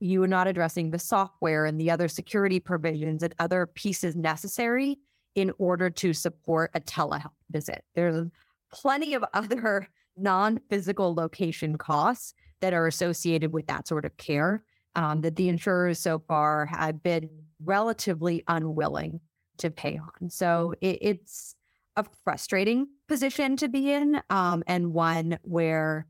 you 0.00 0.22
are 0.22 0.28
not 0.28 0.46
addressing 0.46 0.90
the 0.90 0.98
software 0.98 1.64
and 1.64 1.80
the 1.80 1.90
other 1.90 2.08
security 2.08 2.60
provisions 2.60 3.22
and 3.22 3.34
other 3.38 3.66
pieces 3.66 4.14
necessary 4.14 4.98
in 5.34 5.52
order 5.58 5.90
to 5.90 6.12
support 6.12 6.70
a 6.74 6.80
telehealth 6.80 7.30
visit. 7.50 7.84
There's 7.94 8.28
plenty 8.72 9.14
of 9.14 9.24
other 9.32 9.88
non-physical 10.16 11.14
location 11.14 11.78
costs 11.78 12.34
that 12.64 12.72
are 12.72 12.86
associated 12.86 13.52
with 13.52 13.66
that 13.66 13.86
sort 13.86 14.06
of 14.06 14.16
care 14.16 14.64
um, 14.94 15.20
that 15.20 15.36
the 15.36 15.50
insurers 15.50 15.98
so 15.98 16.18
far 16.18 16.64
have 16.64 17.02
been 17.02 17.28
relatively 17.62 18.42
unwilling 18.48 19.20
to 19.58 19.70
pay 19.70 19.98
on. 19.98 20.30
So 20.30 20.72
it, 20.80 20.96
it's 21.02 21.56
a 21.94 22.06
frustrating 22.24 22.86
position 23.06 23.58
to 23.58 23.68
be 23.68 23.92
in, 23.92 24.18
um, 24.30 24.64
and 24.66 24.94
one 24.94 25.38
where 25.42 26.06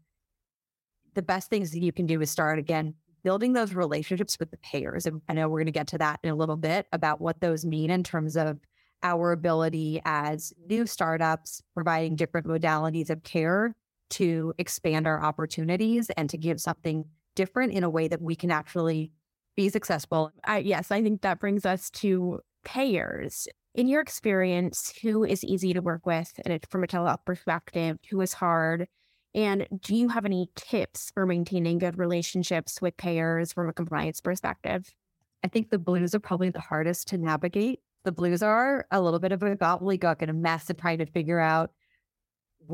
the 1.15 1.23
best 1.23 1.51
things 1.51 1.73
that 1.73 1.83
you 1.83 1.91
can 1.91 2.07
do 2.07 2.21
is 2.21 2.31
start 2.31 2.61
again 2.61 2.95
building 3.25 3.53
those 3.53 3.75
relationships 3.75 4.39
with 4.39 4.53
the 4.53 4.59
payers. 4.59 5.07
And 5.07 5.23
I 5.29 5.33
know 5.33 5.49
we're 5.49 5.59
going 5.59 5.67
to 5.67 5.73
get 5.73 5.89
to 5.89 5.99
that 5.99 6.21
in 6.23 6.31
a 6.31 6.37
little 6.37 6.57
bit 6.57 6.87
about 6.93 7.21
what 7.21 7.41
those 7.41 7.65
mean 7.65 7.91
in 7.91 8.05
terms 8.05 8.37
of 8.37 8.61
our 9.03 9.33
ability 9.33 10.01
as 10.05 10.53
new 10.69 10.87
startups 10.87 11.63
providing 11.75 12.15
different 12.15 12.47
modalities 12.47 13.11
of 13.11 13.25
care 13.25 13.75
to 14.11 14.55
expand 14.59 15.07
our 15.07 15.23
opportunities 15.23 16.11
and 16.11 16.31
to 16.31 16.39
give 16.39 16.61
something 16.61 17.05
different 17.35 17.73
in 17.73 17.85
a 17.85 17.91
way 17.91 18.09
that 18.09 18.23
we 18.23 18.37
can 18.37 18.51
actually 18.51 19.13
be 19.57 19.69
successful. 19.69 20.31
Yes, 20.63 20.91
I 20.91 21.03
think 21.03 21.23
that 21.23 21.41
brings 21.41 21.65
us 21.67 21.91
to 21.91 22.41
payers. 22.65 23.47
In 23.75 23.89
your 23.89 24.01
experience, 24.01 24.93
who 25.03 25.25
is 25.25 25.43
easy 25.43 25.73
to 25.73 25.81
work 25.81 26.07
with 26.07 26.33
and 26.45 26.61
from 26.71 26.85
a 26.85 26.87
telehealth 26.87 27.25
perspective? 27.25 27.99
Who 28.11 28.21
is 28.21 28.35
hard? 28.35 28.87
And 29.35 29.67
do 29.81 29.97
you 29.97 30.11
have 30.11 30.25
any 30.25 30.49
tips 30.55 31.11
for 31.13 31.27
maintaining 31.27 31.79
good 31.79 31.99
relationships 31.99 32.81
with 32.81 32.97
payers 32.97 33.53
from 33.53 33.69
a 33.69 33.73
compliance 33.73 34.21
perspective? 34.21 34.95
I 35.43 35.49
think 35.49 35.71
the 35.71 35.79
blues 35.79 36.15
are 36.15 36.21
probably 36.21 36.51
the 36.51 36.61
hardest 36.61 37.09
to 37.09 37.19
navigate. 37.19 37.81
The 38.05 38.13
blues 38.13 38.43
are 38.43 38.87
a 38.91 39.01
little 39.01 39.19
bit 39.19 39.33
of 39.33 39.43
a 39.43 39.57
gobbledygook 39.57 40.17
and 40.21 40.31
a 40.31 40.35
mess 40.35 40.71
of 40.71 40.77
trying 40.77 40.99
to 40.99 41.07
figure 41.07 41.41
out 41.41 41.73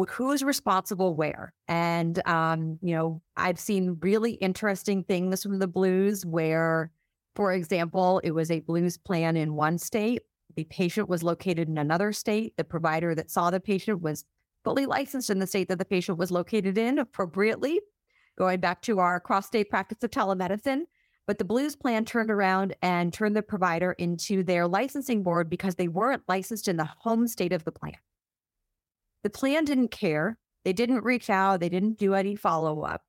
who 0.09 0.33
is 0.33 0.43
responsible 0.43 1.15
where. 1.15 1.53
And, 1.69 2.27
um, 2.27 2.79
you 2.83 2.95
know, 2.95 3.23
I've 3.37 3.59
seen 3.59 3.99
really 4.01 4.33
interesting 4.33 5.05
things 5.05 5.43
from 5.43 5.59
the 5.59 5.69
blues 5.69 6.25
where, 6.25 6.91
for 7.35 7.53
example, 7.53 8.21
it 8.25 8.33
was 8.33 8.51
a 8.51 8.61
blues 8.61 8.97
plan 8.97 9.37
in 9.37 9.55
one 9.55 9.79
state. 9.79 10.23
The 10.57 10.65
patient 10.65 11.09
was 11.09 11.23
located 11.23 11.69
in 11.69 11.79
another 11.79 12.13
state. 12.13 12.57
The 12.57 12.65
provider 12.65 13.15
that 13.15 13.31
saw 13.31 13.51
the 13.51 13.61
patient 13.61 14.03
was 14.03 14.25
fully 14.65 14.87
licensed 14.87 15.31
in 15.31 15.39
the 15.39 15.47
state 15.47 15.69
that 15.69 15.79
the 15.79 15.85
patient 15.85 16.19
was 16.19 16.31
located 16.31 16.77
in 16.77 16.99
appropriately, 16.99 17.81
going 18.37 18.61
back 18.61 18.83
to 18.83 18.99
our 18.99 19.21
cross 19.21 19.47
state 19.47 19.71
practice 19.71 20.03
of 20.03 20.11
telemedicine. 20.11 20.83
But 21.27 21.39
the 21.39 21.45
Blues 21.45 21.77
plan 21.77 22.05
turned 22.05 22.31
around 22.31 22.75
and 22.83 23.13
turned 23.13 23.37
the 23.37 23.43
provider 23.43 23.93
into 23.93 24.43
their 24.43 24.67
licensing 24.67 25.23
board 25.23 25.49
because 25.49 25.77
they 25.77 25.87
weren't 25.87 26.25
licensed 26.27 26.67
in 26.67 26.77
the 26.77 26.89
home 26.99 27.29
state 27.29 27.53
of 27.53 27.65
the 27.65 27.73
plan. 27.73 27.95
The 29.23 29.31
plan 29.31 29.65
didn't 29.65 29.91
care. 29.91 30.39
They 30.65 30.73
didn't 30.73 31.05
reach 31.05 31.31
out. 31.31 31.61
They 31.61 31.69
didn't 31.69 31.99
do 31.99 32.15
any 32.15 32.37
follow 32.37 32.83
up. 32.83 33.03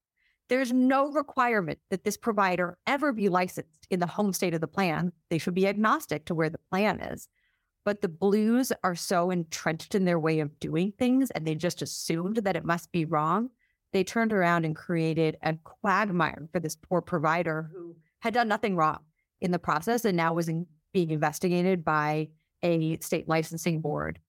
There's 0.50 0.74
no 0.74 1.10
requirement 1.12 1.80
that 1.90 2.04
this 2.04 2.18
provider 2.18 2.78
ever 2.86 3.14
be 3.14 3.30
licensed 3.30 3.88
in 3.90 4.02
the 4.02 4.08
home 4.08 4.34
state 4.34 4.54
of 4.54 4.60
the 4.60 4.68
plan. 4.68 5.14
They 5.30 5.38
should 5.38 5.54
be 5.54 5.68
agnostic 5.68 6.26
to 6.26 6.36
where 6.36 6.50
the 6.50 6.60
plan 6.70 7.00
is. 7.00 7.30
But 7.86 8.02
the 8.02 8.10
Blues 8.10 8.74
are 8.84 8.96
so 8.96 9.32
entrenched 9.32 9.96
in 9.96 10.06
their 10.06 10.20
way 10.20 10.40
of 10.40 10.60
doing 10.60 10.92
things 10.92 11.32
and 11.32 11.48
they 11.48 11.56
just 11.56 11.82
assumed 11.82 12.38
that 12.38 12.56
it 12.58 12.66
must 12.66 12.92
be 12.92 13.06
wrong. 13.06 13.50
They 13.94 14.04
turned 14.04 14.34
around 14.34 14.66
and 14.66 14.76
created 14.76 15.38
a 15.42 15.56
quagmire 15.64 16.48
for 16.52 16.60
this 16.60 16.76
poor 16.76 17.02
provider 17.02 17.70
who 17.74 17.96
had 18.20 18.34
done 18.34 18.48
nothing 18.48 18.76
wrong 18.76 19.00
in 19.40 19.52
the 19.52 19.60
process 19.60 20.06
and 20.06 20.18
now 20.18 20.34
was 20.34 20.50
in, 20.50 20.68
being 20.94 21.12
investigated 21.12 21.84
by 21.84 22.28
a 22.62 22.98
state 23.00 23.28
licensing 23.28 23.82
board 23.82 24.20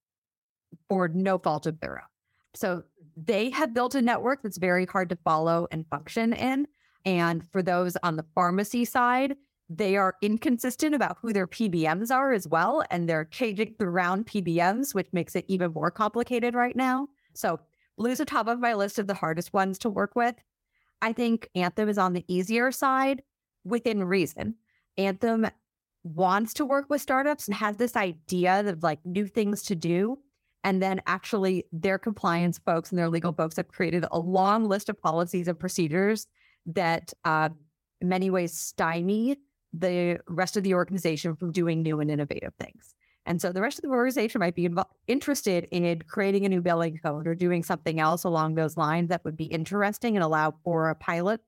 for 0.89 1.09
no 1.09 1.39
fault 1.39 1.67
of 1.67 1.81
their 1.81 1.99
own. 1.99 2.09
So 2.55 2.83
they 3.17 3.51
have 3.51 3.75
built 3.75 3.95
a 3.95 4.03
network 4.03 4.43
that's 4.43 4.59
very 4.59 4.87
hard 4.87 5.09
to 5.11 5.19
follow 5.25 5.67
and 5.71 5.87
function 5.89 6.33
in. 6.33 6.67
And 7.05 7.47
for 7.51 7.63
those 7.63 7.97
on 8.03 8.17
the 8.17 8.27
pharmacy 8.35 8.85
side, 8.85 9.37
they 9.69 9.97
are 9.97 10.17
inconsistent 10.23 10.95
about 10.95 11.19
who 11.21 11.33
their 11.33 11.47
PBMs 11.47 12.11
are 12.11 12.33
as 12.33 12.47
well. 12.47 12.85
And 12.91 13.09
they're 13.09 13.25
changing 13.25 13.75
around 13.81 14.27
PBMs, 14.27 14.95
which 14.95 15.09
makes 15.13 15.35
it 15.35 15.45
even 15.49 15.73
more 15.73 15.91
complicated 15.91 16.55
right 16.55 16.77
now. 16.77 17.09
So 17.35 17.59
Blue's 17.97 18.21
are 18.21 18.25
top 18.25 18.49
of 18.49 18.61
my 18.61 18.75
list 18.75 18.99
of 18.99 19.07
the 19.07 19.15
hardest 19.15 19.53
ones 19.53 19.79
to 19.79 19.91
work 19.91 20.15
with. 20.15 20.35
I 21.01 21.13
think 21.13 21.49
Anthem 21.55 21.89
is 21.89 21.99
on 21.99 22.13
the 22.13 22.25
easier 22.29 22.71
side 22.71 23.23
within 23.65 24.05
reason. 24.05 24.57
Anthem 24.97 25.47
wants 26.05 26.55
to 26.55 26.65
work 26.65 26.87
with 26.89 27.01
startups 27.01 27.47
and 27.47 27.57
has 27.57 27.77
this 27.77 27.97
idea 27.97 28.61
of 28.61 28.83
like 28.83 29.05
new 29.05 29.27
things 29.27 29.63
to 29.65 29.75
do. 29.75 30.19
And 30.65 30.81
then 30.81 31.03
actually, 31.07 31.65
their 31.73 31.99
compliance 31.99 32.59
folks 32.59 32.91
and 32.91 32.99
their 32.99 33.09
legal 33.09 33.33
folks 33.33 33.57
have 33.57 33.69
created 33.69 34.05
a 34.11 34.19
long 34.19 34.69
list 34.69 34.89
of 34.89 35.01
policies 35.01 35.49
and 35.49 35.59
procedures 35.59 36.29
that, 36.67 37.13
uh, 37.25 37.49
in 38.01 38.09
many 38.09 38.31
ways, 38.31 38.57
stymie 38.57 39.39
the 39.73 40.21
rest 40.29 40.57
of 40.57 40.63
the 40.63 40.75
organization 40.75 41.35
from 41.35 41.51
doing 41.51 41.83
new 41.83 42.01
and 42.01 42.11
innovative 42.11 42.53
things. 42.61 42.95
And 43.25 43.41
so 43.41 43.53
the 43.53 43.61
rest 43.61 43.79
of 43.79 43.83
the 43.83 43.89
organization 43.89 44.41
might 44.41 44.55
be 44.55 44.69
interested 45.07 45.69
in 45.71 46.03
creating 46.09 46.45
a 46.45 46.49
new 46.49 46.61
billing 46.61 46.99
code 46.99 47.27
or 47.27 47.35
doing 47.35 47.63
something 47.63 48.01
else 48.01 48.25
along 48.25 48.55
those 48.55 48.77
lines 48.77 49.09
that 49.11 49.25
would 49.25 49.37
be 49.37 49.45
interesting 49.45 50.17
and 50.17 50.25
allow 50.25 50.55
for 50.65 50.91
a 50.91 50.95
pilot. 50.95 51.41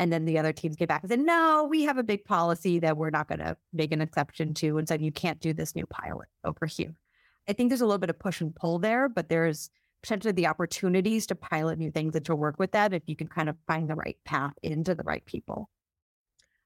And 0.00 0.12
then 0.12 0.24
the 0.24 0.38
other 0.38 0.52
teams 0.52 0.74
get 0.74 0.88
back 0.88 1.02
and 1.02 1.10
say, 1.10 1.16
no, 1.16 1.68
we 1.70 1.84
have 1.84 1.98
a 1.98 2.02
big 2.02 2.24
policy 2.24 2.80
that 2.80 2.96
we're 2.96 3.10
not 3.10 3.28
going 3.28 3.38
to 3.38 3.56
make 3.72 3.92
an 3.92 4.00
exception 4.00 4.52
to. 4.54 4.76
And 4.76 4.88
said, 4.88 5.00
you 5.00 5.12
can't 5.12 5.40
do 5.40 5.52
this 5.52 5.76
new 5.76 5.86
pilot 5.86 6.28
over 6.44 6.66
here. 6.66 6.96
I 7.48 7.52
think 7.52 7.70
there's 7.70 7.80
a 7.80 7.86
little 7.86 7.98
bit 7.98 8.10
of 8.10 8.18
push 8.18 8.40
and 8.40 8.54
pull 8.54 8.78
there, 8.78 9.08
but 9.08 9.28
there's 9.28 9.70
potentially 10.02 10.32
the 10.32 10.46
opportunities 10.46 11.26
to 11.26 11.34
pilot 11.34 11.78
new 11.78 11.90
things 11.90 12.14
and 12.14 12.24
to 12.26 12.34
work 12.34 12.58
with 12.58 12.72
that 12.72 12.92
if 12.92 13.02
you 13.06 13.16
can 13.16 13.26
kind 13.26 13.48
of 13.48 13.56
find 13.66 13.88
the 13.88 13.94
right 13.94 14.18
path 14.24 14.52
into 14.62 14.94
the 14.94 15.02
right 15.02 15.24
people. 15.24 15.70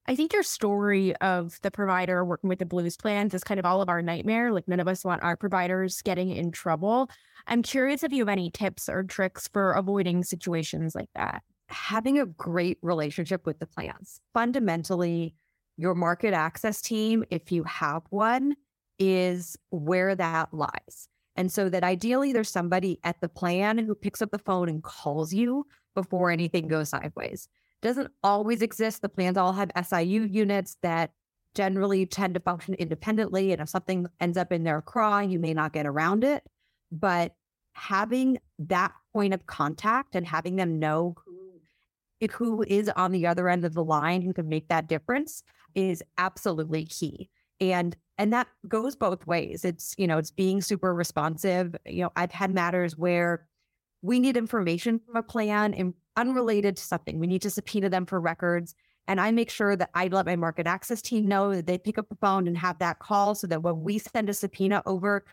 I 0.09 0.17
think 0.17 0.33
your 0.33 0.43
story 0.43 1.14
of 1.17 1.59
the 1.62 1.71
provider 1.71 2.25
working 2.25 2.49
with 2.49 2.59
the 2.59 2.64
blues 2.64 2.97
plans 2.97 3.35
is 3.35 3.45
kind 3.45 3.61
of 3.61 3.67
all 3.67 3.83
of 3.83 3.91
our 3.91 4.01
nightmare. 4.01 4.53
Like 4.53 4.67
none 4.67 4.81
of 4.81 4.88
us 4.88 5.05
want 5.05 5.23
our 5.23 5.37
providers 5.37 6.01
getting 6.01 6.31
in 6.31 6.51
trouble. 6.51 7.11
I'm 7.47 7.62
curious 7.62 8.03
if 8.03 8.12
you 8.12 8.23
have 8.23 8.29
any 8.31 8.51
tips 8.51 8.88
or 8.88 9.05
tricks 9.05 9.49
for 9.53 9.73
avoiding 9.73 10.25
situations 10.25 10.95
like 10.95 11.11
that. 11.14 11.43
Having 11.69 12.19
a 12.19 12.27
great 12.27 12.79
relationship 12.81 13.45
with 13.45 13.59
the 13.59 13.67
plans. 13.67 14.21
Fundamentally, 14.33 15.35
your 15.77 15.95
market 15.95 16.33
access 16.33 16.81
team, 16.81 17.25
if 17.29 17.53
you 17.53 17.64
have 17.64 18.03
one, 18.09 18.57
is 18.98 19.56
where 19.70 20.14
that 20.14 20.52
lies. 20.52 21.08
And 21.37 21.52
so 21.52 21.68
that 21.68 21.84
ideally 21.84 22.32
there's 22.32 22.50
somebody 22.50 22.98
at 23.04 23.20
the 23.20 23.28
plan 23.28 23.78
who 23.78 23.94
picks 23.94 24.20
up 24.20 24.30
the 24.30 24.38
phone 24.38 24.68
and 24.68 24.82
calls 24.82 25.32
you 25.32 25.66
before 25.94 26.30
anything 26.30 26.68
goes 26.68 26.88
sideways 26.88 27.48
doesn't 27.82 28.11
always 28.22 28.62
exist. 28.62 29.02
The 29.02 29.08
plans 29.08 29.37
all 29.37 29.52
have 29.52 29.70
SIU 29.87 30.24
units 30.24 30.76
that 30.82 31.11
generally 31.54 32.06
tend 32.06 32.34
to 32.34 32.40
function 32.40 32.74
independently. 32.74 33.52
And 33.52 33.61
if 33.61 33.68
something 33.68 34.06
ends 34.20 34.37
up 34.37 34.52
in 34.52 34.64
their 34.64 34.82
craw, 34.82 35.20
you 35.20 35.38
may 35.38 35.54
not 35.54 35.72
get 35.72 35.87
around 35.87 36.24
it. 36.24 36.44
But 36.90 37.34
having 37.72 38.38
that 38.58 38.92
point 39.12 39.34
of 39.34 39.46
contact 39.46 40.14
and 40.14 40.26
having 40.26 40.56
them 40.56 40.78
know 40.78 41.14
who, 41.24 42.26
who 42.32 42.64
is 42.66 42.90
on 42.96 43.12
the 43.12 43.26
other 43.26 43.48
end 43.48 43.64
of 43.64 43.74
the 43.74 43.84
line 43.84 44.22
who 44.22 44.32
can 44.32 44.48
make 44.48 44.68
that 44.68 44.88
difference 44.88 45.42
is 45.74 46.02
absolutely 46.16 46.84
key. 46.87 47.30
And 47.61 47.96
and 48.18 48.33
that 48.33 48.48
goes 48.66 48.96
both 48.96 49.26
ways. 49.26 49.64
It's, 49.64 49.94
you 49.96 50.07
know, 50.07 50.18
it's 50.18 50.33
being 50.33 50.61
super 50.61 50.92
responsive. 50.92 51.76
You 51.87 52.02
know, 52.02 52.12
I've 52.16 52.33
had 52.33 52.52
matters 52.52 52.98
where 52.98 53.46
we 54.02 54.18
need 54.18 54.37
information 54.37 54.98
from 54.98 55.16
a 55.16 55.22
plan 55.22 55.72
and 55.72 55.94
unrelated 56.16 56.76
to 56.76 56.83
something. 56.83 57.20
We 57.20 57.28
need 57.28 57.42
to 57.42 57.50
subpoena 57.50 57.88
them 57.88 58.07
for 58.07 58.20
records. 58.20 58.74
And 59.07 59.20
I 59.20 59.31
make 59.31 59.50
sure 59.50 59.76
that 59.76 59.90
I 59.94 60.09
let 60.09 60.26
my 60.26 60.37
market 60.37 60.66
access 60.66 61.00
team 61.00 61.26
know 61.26 61.54
that 61.54 61.66
they 61.66 61.78
pick 61.78 61.96
up 61.96 62.09
the 62.09 62.16
phone 62.16 62.46
and 62.46 62.59
have 62.59 62.78
that 62.81 62.98
call 62.98 63.35
so 63.35 63.46
that 63.46 63.62
when 63.62 63.83
we 63.83 63.98
send 63.98 64.28
a 64.28 64.35
subpoena 64.35 64.83
over, 64.85 65.24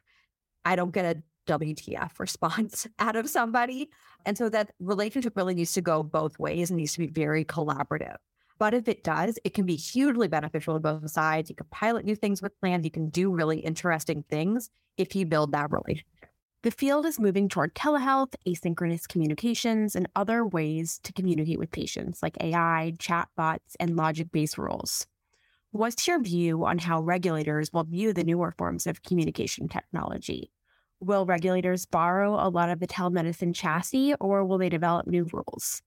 I 0.64 0.76
don't 0.76 0.94
get 0.94 1.18
a 1.18 1.22
WTF 1.52 2.20
response 2.20 2.88
out 3.00 3.16
of 3.16 3.30
somebody. 3.30 3.90
And 4.26 4.38
so 4.38 4.48
that 4.50 4.72
relationship 4.80 5.36
really 5.36 5.56
needs 5.56 5.74
to 5.74 5.82
go 5.82 6.04
both 6.04 6.38
ways 6.40 6.70
and 6.70 6.78
needs 6.78 6.94
to 6.94 7.00
be 7.00 7.08
very 7.08 7.46
collaborative. 7.46 8.18
But 8.58 8.74
if 8.74 8.88
it 8.88 9.04
does, 9.04 9.38
it 9.44 9.54
can 9.54 9.66
be 9.66 9.76
hugely 9.76 10.28
beneficial 10.28 10.76
to 10.76 10.80
both 10.80 11.10
sides. 11.12 11.50
You 11.50 11.56
can 11.56 11.68
pilot 11.72 12.06
new 12.06 12.16
things 12.16 12.42
with 12.42 12.58
plans. 12.60 12.86
You 12.86 12.92
can 12.92 13.10
do 13.10 13.34
really 13.34 13.60
interesting 13.60 14.24
things 14.30 14.70
if 14.98 15.16
you 15.16 15.26
build 15.26 15.52
that 15.52 15.72
relationship. 15.72 16.08
The 16.64 16.72
field 16.72 17.06
is 17.06 17.20
moving 17.20 17.48
toward 17.48 17.76
telehealth, 17.76 18.34
asynchronous 18.48 19.08
communications, 19.08 19.96
and 19.96 20.10
other 20.16 20.46
ways 20.46 21.00
to 21.04 21.14
communicate 21.14 21.60
with 21.60 21.70
patients 21.70 22.24
like 22.24 22.38
AI, 22.42 22.94
chatbots, 22.98 23.76
and 23.80 23.96
logic 23.96 24.32
based 24.32 24.58
rules. 24.58 25.06
What's 25.72 26.08
your 26.08 26.22
view 26.22 26.66
on 26.66 26.80
how 26.80 27.02
regulators 27.02 27.72
will 27.72 27.84
view 27.84 28.14
the 28.14 28.24
newer 28.24 28.52
forms 28.58 28.88
of 28.88 29.04
communication 29.04 29.68
technology? 29.68 30.50
Will 31.02 31.26
regulators 31.26 31.86
borrow 31.86 32.34
a 32.34 32.50
lot 32.50 32.70
of 32.70 32.80
the 32.80 32.88
telemedicine 32.88 33.54
chassis 33.54 34.16
or 34.16 34.46
will 34.46 34.58
they 34.58 34.70
develop 34.70 35.06
new 35.06 35.28
rules? 35.32 35.82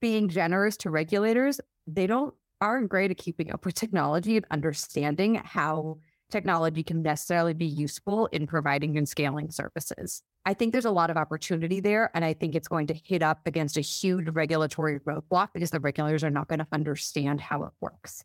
Being 0.00 0.28
generous 0.28 0.76
to 0.78 0.90
regulators, 0.90 1.60
they 1.86 2.06
don't 2.06 2.34
aren't 2.60 2.90
great 2.90 3.10
at 3.10 3.16
keeping 3.16 3.50
up 3.52 3.64
with 3.64 3.74
technology 3.74 4.36
and 4.36 4.44
understanding 4.50 5.36
how 5.36 5.98
technology 6.30 6.82
can 6.82 7.02
necessarily 7.02 7.54
be 7.54 7.66
useful 7.66 8.26
in 8.26 8.46
providing 8.46 8.96
and 8.96 9.08
scaling 9.08 9.50
services. 9.50 10.22
I 10.46 10.54
think 10.54 10.72
there's 10.72 10.84
a 10.84 10.90
lot 10.90 11.10
of 11.10 11.16
opportunity 11.16 11.80
there. 11.80 12.10
And 12.14 12.24
I 12.24 12.32
think 12.32 12.54
it's 12.54 12.68
going 12.68 12.86
to 12.88 12.94
hit 12.94 13.22
up 13.22 13.40
against 13.46 13.76
a 13.76 13.82
huge 13.82 14.28
regulatory 14.28 15.00
roadblock 15.00 15.48
because 15.52 15.70
the 15.70 15.80
regulators 15.80 16.24
are 16.24 16.30
not 16.30 16.48
going 16.48 16.60
to 16.60 16.66
understand 16.72 17.40
how 17.40 17.64
it 17.64 17.72
works. 17.80 18.24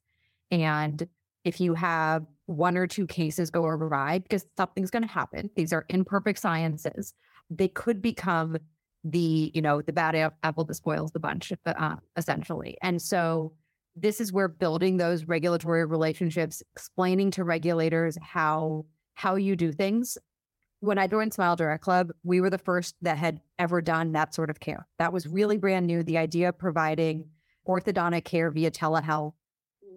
And 0.51 1.07
if 1.43 1.59
you 1.59 1.73
have 1.73 2.25
one 2.45 2.77
or 2.77 2.88
two 2.88 3.07
cases 3.07 3.49
go 3.49 3.65
awry, 3.65 4.19
because 4.19 4.45
something's 4.57 4.91
going 4.91 5.03
to 5.03 5.09
happen, 5.09 5.49
these 5.55 5.73
are 5.73 5.85
imperfect 5.89 6.39
sciences, 6.39 7.13
they 7.49 7.67
could 7.67 8.01
become 8.01 8.57
the, 9.05 9.51
you 9.53 9.61
know, 9.61 9.81
the 9.81 9.93
bad 9.93 10.15
apple 10.43 10.65
that 10.65 10.73
spoils 10.73 11.11
the 11.11 11.19
bunch, 11.19 11.53
uh, 11.65 11.95
essentially. 12.17 12.75
And 12.81 13.01
so 13.01 13.53
this 13.95 14.19
is 14.19 14.33
where 14.33 14.47
building 14.47 14.97
those 14.97 15.25
regulatory 15.25 15.85
relationships, 15.85 16.61
explaining 16.75 17.31
to 17.31 17.43
regulators 17.43 18.17
how 18.21 18.85
how 19.13 19.35
you 19.35 19.55
do 19.55 19.71
things. 19.71 20.17
When 20.81 20.97
I 20.97 21.07
joined 21.07 21.33
Smile 21.33 21.55
Direct 21.55 21.81
Club, 21.81 22.11
we 22.23 22.41
were 22.41 22.49
the 22.49 22.57
first 22.57 22.95
that 23.01 23.17
had 23.17 23.39
ever 23.57 23.81
done 23.81 24.11
that 24.11 24.35
sort 24.35 24.49
of 24.49 24.59
care. 24.59 24.87
That 24.99 25.13
was 25.13 25.25
really 25.25 25.57
brand 25.57 25.87
new. 25.87 26.03
The 26.03 26.17
idea 26.17 26.49
of 26.49 26.57
providing 26.57 27.29
orthodontic 27.65 28.25
care 28.25 28.51
via 28.51 28.71
telehealth 28.71 29.33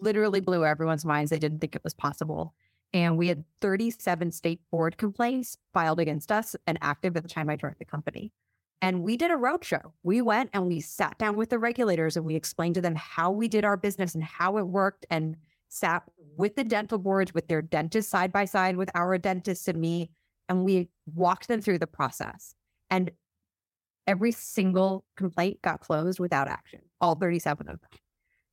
literally 0.00 0.40
blew 0.40 0.64
everyone's 0.64 1.04
minds. 1.04 1.30
They 1.30 1.38
didn't 1.40 1.58
think 1.58 1.74
it 1.74 1.82
was 1.82 1.94
possible. 1.94 2.54
And 2.92 3.18
we 3.18 3.28
had 3.28 3.44
37 3.60 4.30
state 4.30 4.60
board 4.70 4.96
complaints 4.96 5.58
filed 5.74 5.98
against 5.98 6.30
us 6.30 6.54
and 6.66 6.78
active 6.80 7.16
at 7.16 7.24
the 7.24 7.28
time 7.28 7.50
I 7.50 7.56
joined 7.56 7.76
the 7.78 7.84
company. 7.84 8.32
And 8.80 9.02
we 9.02 9.16
did 9.16 9.30
a 9.30 9.34
roadshow. 9.34 9.92
We 10.02 10.22
went 10.22 10.50
and 10.52 10.66
we 10.66 10.80
sat 10.80 11.18
down 11.18 11.36
with 11.36 11.50
the 11.50 11.58
regulators 11.58 12.16
and 12.16 12.24
we 12.24 12.36
explained 12.36 12.76
to 12.76 12.80
them 12.80 12.94
how 12.94 13.30
we 13.30 13.48
did 13.48 13.64
our 13.64 13.76
business 13.76 14.14
and 14.14 14.22
how 14.22 14.56
it 14.58 14.66
worked 14.66 15.04
and 15.10 15.36
sat 15.68 16.04
with 16.36 16.54
the 16.54 16.64
dental 16.64 16.98
boards, 16.98 17.34
with 17.34 17.48
their 17.48 17.60
dentists 17.60 18.10
side 18.10 18.32
by 18.32 18.44
side 18.44 18.76
with 18.76 18.90
our 18.94 19.18
dentist 19.18 19.66
and 19.68 19.80
me. 19.80 20.10
And 20.48 20.64
we 20.64 20.88
walked 21.14 21.48
them 21.48 21.60
through 21.60 21.78
the 21.78 21.86
process. 21.86 22.54
And 22.88 23.10
every 24.06 24.32
single 24.32 25.04
complaint 25.16 25.60
got 25.60 25.80
closed 25.80 26.20
without 26.20 26.48
action, 26.48 26.80
all 27.00 27.16
37 27.16 27.68
of 27.68 27.80
them. 27.80 27.90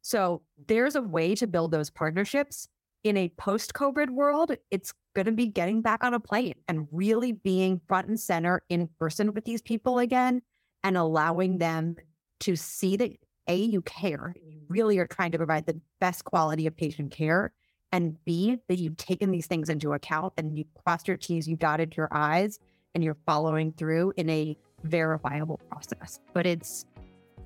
So 0.01 0.41
there's 0.67 0.95
a 0.95 1.01
way 1.01 1.35
to 1.35 1.47
build 1.47 1.71
those 1.71 1.89
partnerships 1.89 2.67
in 3.05 3.15
a 3.17 3.29
post 3.37 3.75
COVID 3.75 4.09
world. 4.09 4.51
It's 4.71 4.91
going 5.13 5.27
to 5.27 5.31
be 5.31 5.45
getting 5.45 5.81
back 5.81 6.03
on 6.03 6.15
a 6.15 6.19
plane 6.19 6.55
and 6.67 6.87
really 6.91 7.31
being 7.31 7.79
front 7.87 8.07
and 8.07 8.19
center 8.19 8.63
in 8.67 8.89
person 8.99 9.31
with 9.31 9.45
these 9.45 9.61
people 9.61 9.99
again 9.99 10.41
and 10.83 10.97
allowing 10.97 11.59
them 11.59 11.97
to 12.41 12.55
see 12.55 12.97
that 12.97 13.11
A, 13.47 13.55
you 13.55 13.83
care, 13.83 14.33
you 14.43 14.59
really 14.67 14.97
are 14.97 15.05
trying 15.05 15.31
to 15.31 15.37
provide 15.37 15.67
the 15.67 15.79
best 16.01 16.25
quality 16.25 16.65
of 16.65 16.75
patient 16.75 17.11
care. 17.11 17.53
And 17.91 18.17
B, 18.25 18.57
that 18.67 18.79
you've 18.79 18.97
taken 18.97 19.29
these 19.29 19.45
things 19.45 19.69
into 19.69 19.93
account 19.93 20.33
and 20.35 20.57
you 20.57 20.65
crossed 20.83 21.07
your 21.07 21.15
T's, 21.15 21.47
you 21.47 21.55
dotted 21.55 21.95
your 21.95 22.09
I's, 22.11 22.59
and 22.95 23.03
you're 23.03 23.17
following 23.27 23.71
through 23.71 24.13
in 24.17 24.31
a 24.31 24.57
verifiable 24.83 25.61
process. 25.69 26.19
But 26.33 26.47
it's 26.47 26.87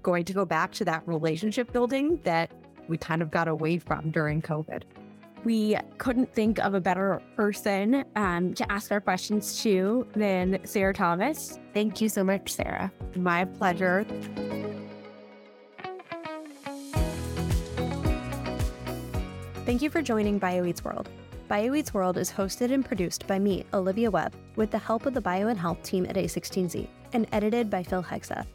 going 0.04 0.24
to 0.24 0.34
go 0.34 0.46
back 0.46 0.72
to 0.72 0.86
that 0.86 1.06
relationship 1.06 1.74
building 1.74 2.22
that 2.24 2.50
we 2.88 2.98
kind 2.98 3.22
of 3.22 3.30
got 3.30 3.50
away 3.50 3.78
from 3.78 4.10
during 4.10 4.42
COVID. 4.42 4.84
We 5.44 5.78
couldn't 5.98 6.34
think 6.34 6.60
of 6.60 6.74
a 6.74 6.82
better 6.82 7.22
person 7.36 8.04
um, 8.16 8.54
to 8.56 8.72
ask 8.72 8.92
our 8.92 9.00
questions 9.00 9.62
to 9.64 10.06
than 10.16 10.60
Sarah 10.66 10.94
Thomas. 10.94 11.60
Thank 11.74 12.02
you 12.02 12.10
so 12.10 12.24
much, 12.24 12.52
Sarah. 12.52 12.92
My 13.16 13.46
pleasure. 13.46 14.06
Thank 19.66 19.82
you 19.82 19.90
for 19.90 20.02
joining 20.02 20.40
BioEats 20.40 20.84
World. 20.84 21.10
BioEats 21.50 21.94
World 21.94 22.18
is 22.18 22.32
hosted 22.32 22.72
and 22.72 22.86
produced 22.86 23.26
by 23.26 23.40
me, 23.40 23.66
Olivia 23.74 24.12
Webb, 24.12 24.36
with 24.56 24.72
the 24.72 24.78
help 24.78 25.06
of 25.06 25.14
the 25.14 25.22
Bio 25.22 25.48
and 25.48 25.60
Health 25.60 25.82
team 25.84 26.06
at 26.06 26.16
A16Z, 26.16 26.88
and 27.14 27.28
edited 27.32 27.70
by 27.70 27.84
Phil 27.84 28.04
Hegseth. 28.04 28.46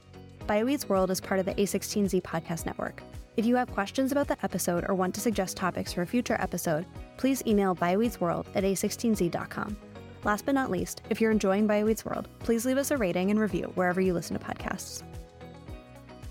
BioEats 0.46 0.88
World 0.88 1.10
is 1.10 1.20
part 1.20 1.40
of 1.40 1.46
the 1.46 1.54
A16Z 1.54 2.22
podcast 2.22 2.66
network. 2.66 3.02
If 3.36 3.44
you 3.44 3.56
have 3.56 3.72
questions 3.72 4.12
about 4.12 4.28
the 4.28 4.36
episode 4.44 4.84
or 4.88 4.94
want 4.94 5.12
to 5.16 5.20
suggest 5.20 5.56
topics 5.56 5.92
for 5.92 6.02
a 6.02 6.06
future 6.06 6.36
episode, 6.38 6.86
please 7.16 7.42
email 7.46 7.74
bioeatsworld 7.74 8.46
at 8.54 8.62
a16z.com. 8.62 9.76
Last 10.22 10.46
but 10.46 10.54
not 10.54 10.70
least, 10.70 11.02
if 11.10 11.20
you're 11.20 11.32
enjoying 11.32 11.66
BioEats 11.66 12.04
World, 12.04 12.28
please 12.38 12.64
leave 12.64 12.78
us 12.78 12.92
a 12.92 12.96
rating 12.96 13.30
and 13.30 13.40
review 13.40 13.72
wherever 13.74 14.00
you 14.00 14.14
listen 14.14 14.38
to 14.38 14.44
podcasts. 14.44 15.02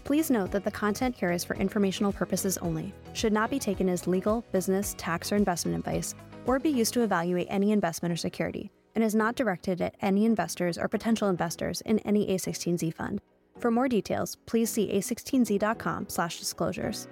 Please 0.05 0.31
note 0.31 0.51
that 0.51 0.63
the 0.63 0.71
content 0.71 1.15
here 1.15 1.31
is 1.31 1.43
for 1.43 1.55
informational 1.57 2.13
purposes 2.13 2.57
only, 2.59 2.93
should 3.13 3.33
not 3.33 3.49
be 3.49 3.59
taken 3.59 3.89
as 3.89 4.07
legal, 4.07 4.43
business, 4.51 4.95
tax, 4.97 5.31
or 5.31 5.35
investment 5.35 5.77
advice, 5.77 6.15
or 6.45 6.57
be 6.57 6.69
used 6.69 6.93
to 6.93 7.03
evaluate 7.03 7.47
any 7.49 7.71
investment 7.71 8.11
or 8.11 8.17
security, 8.17 8.71
and 8.95 9.03
is 9.03 9.13
not 9.13 9.35
directed 9.35 9.81
at 9.81 9.95
any 10.01 10.25
investors 10.25 10.77
or 10.77 10.87
potential 10.87 11.29
investors 11.29 11.81
in 11.81 11.99
any 11.99 12.27
A16Z 12.27 12.93
fund. 12.93 13.21
For 13.57 13.71
more 13.71 13.87
details, 13.87 14.37
please 14.45 14.69
see 14.69 14.93
a16z.com/disclosures. 14.93 17.07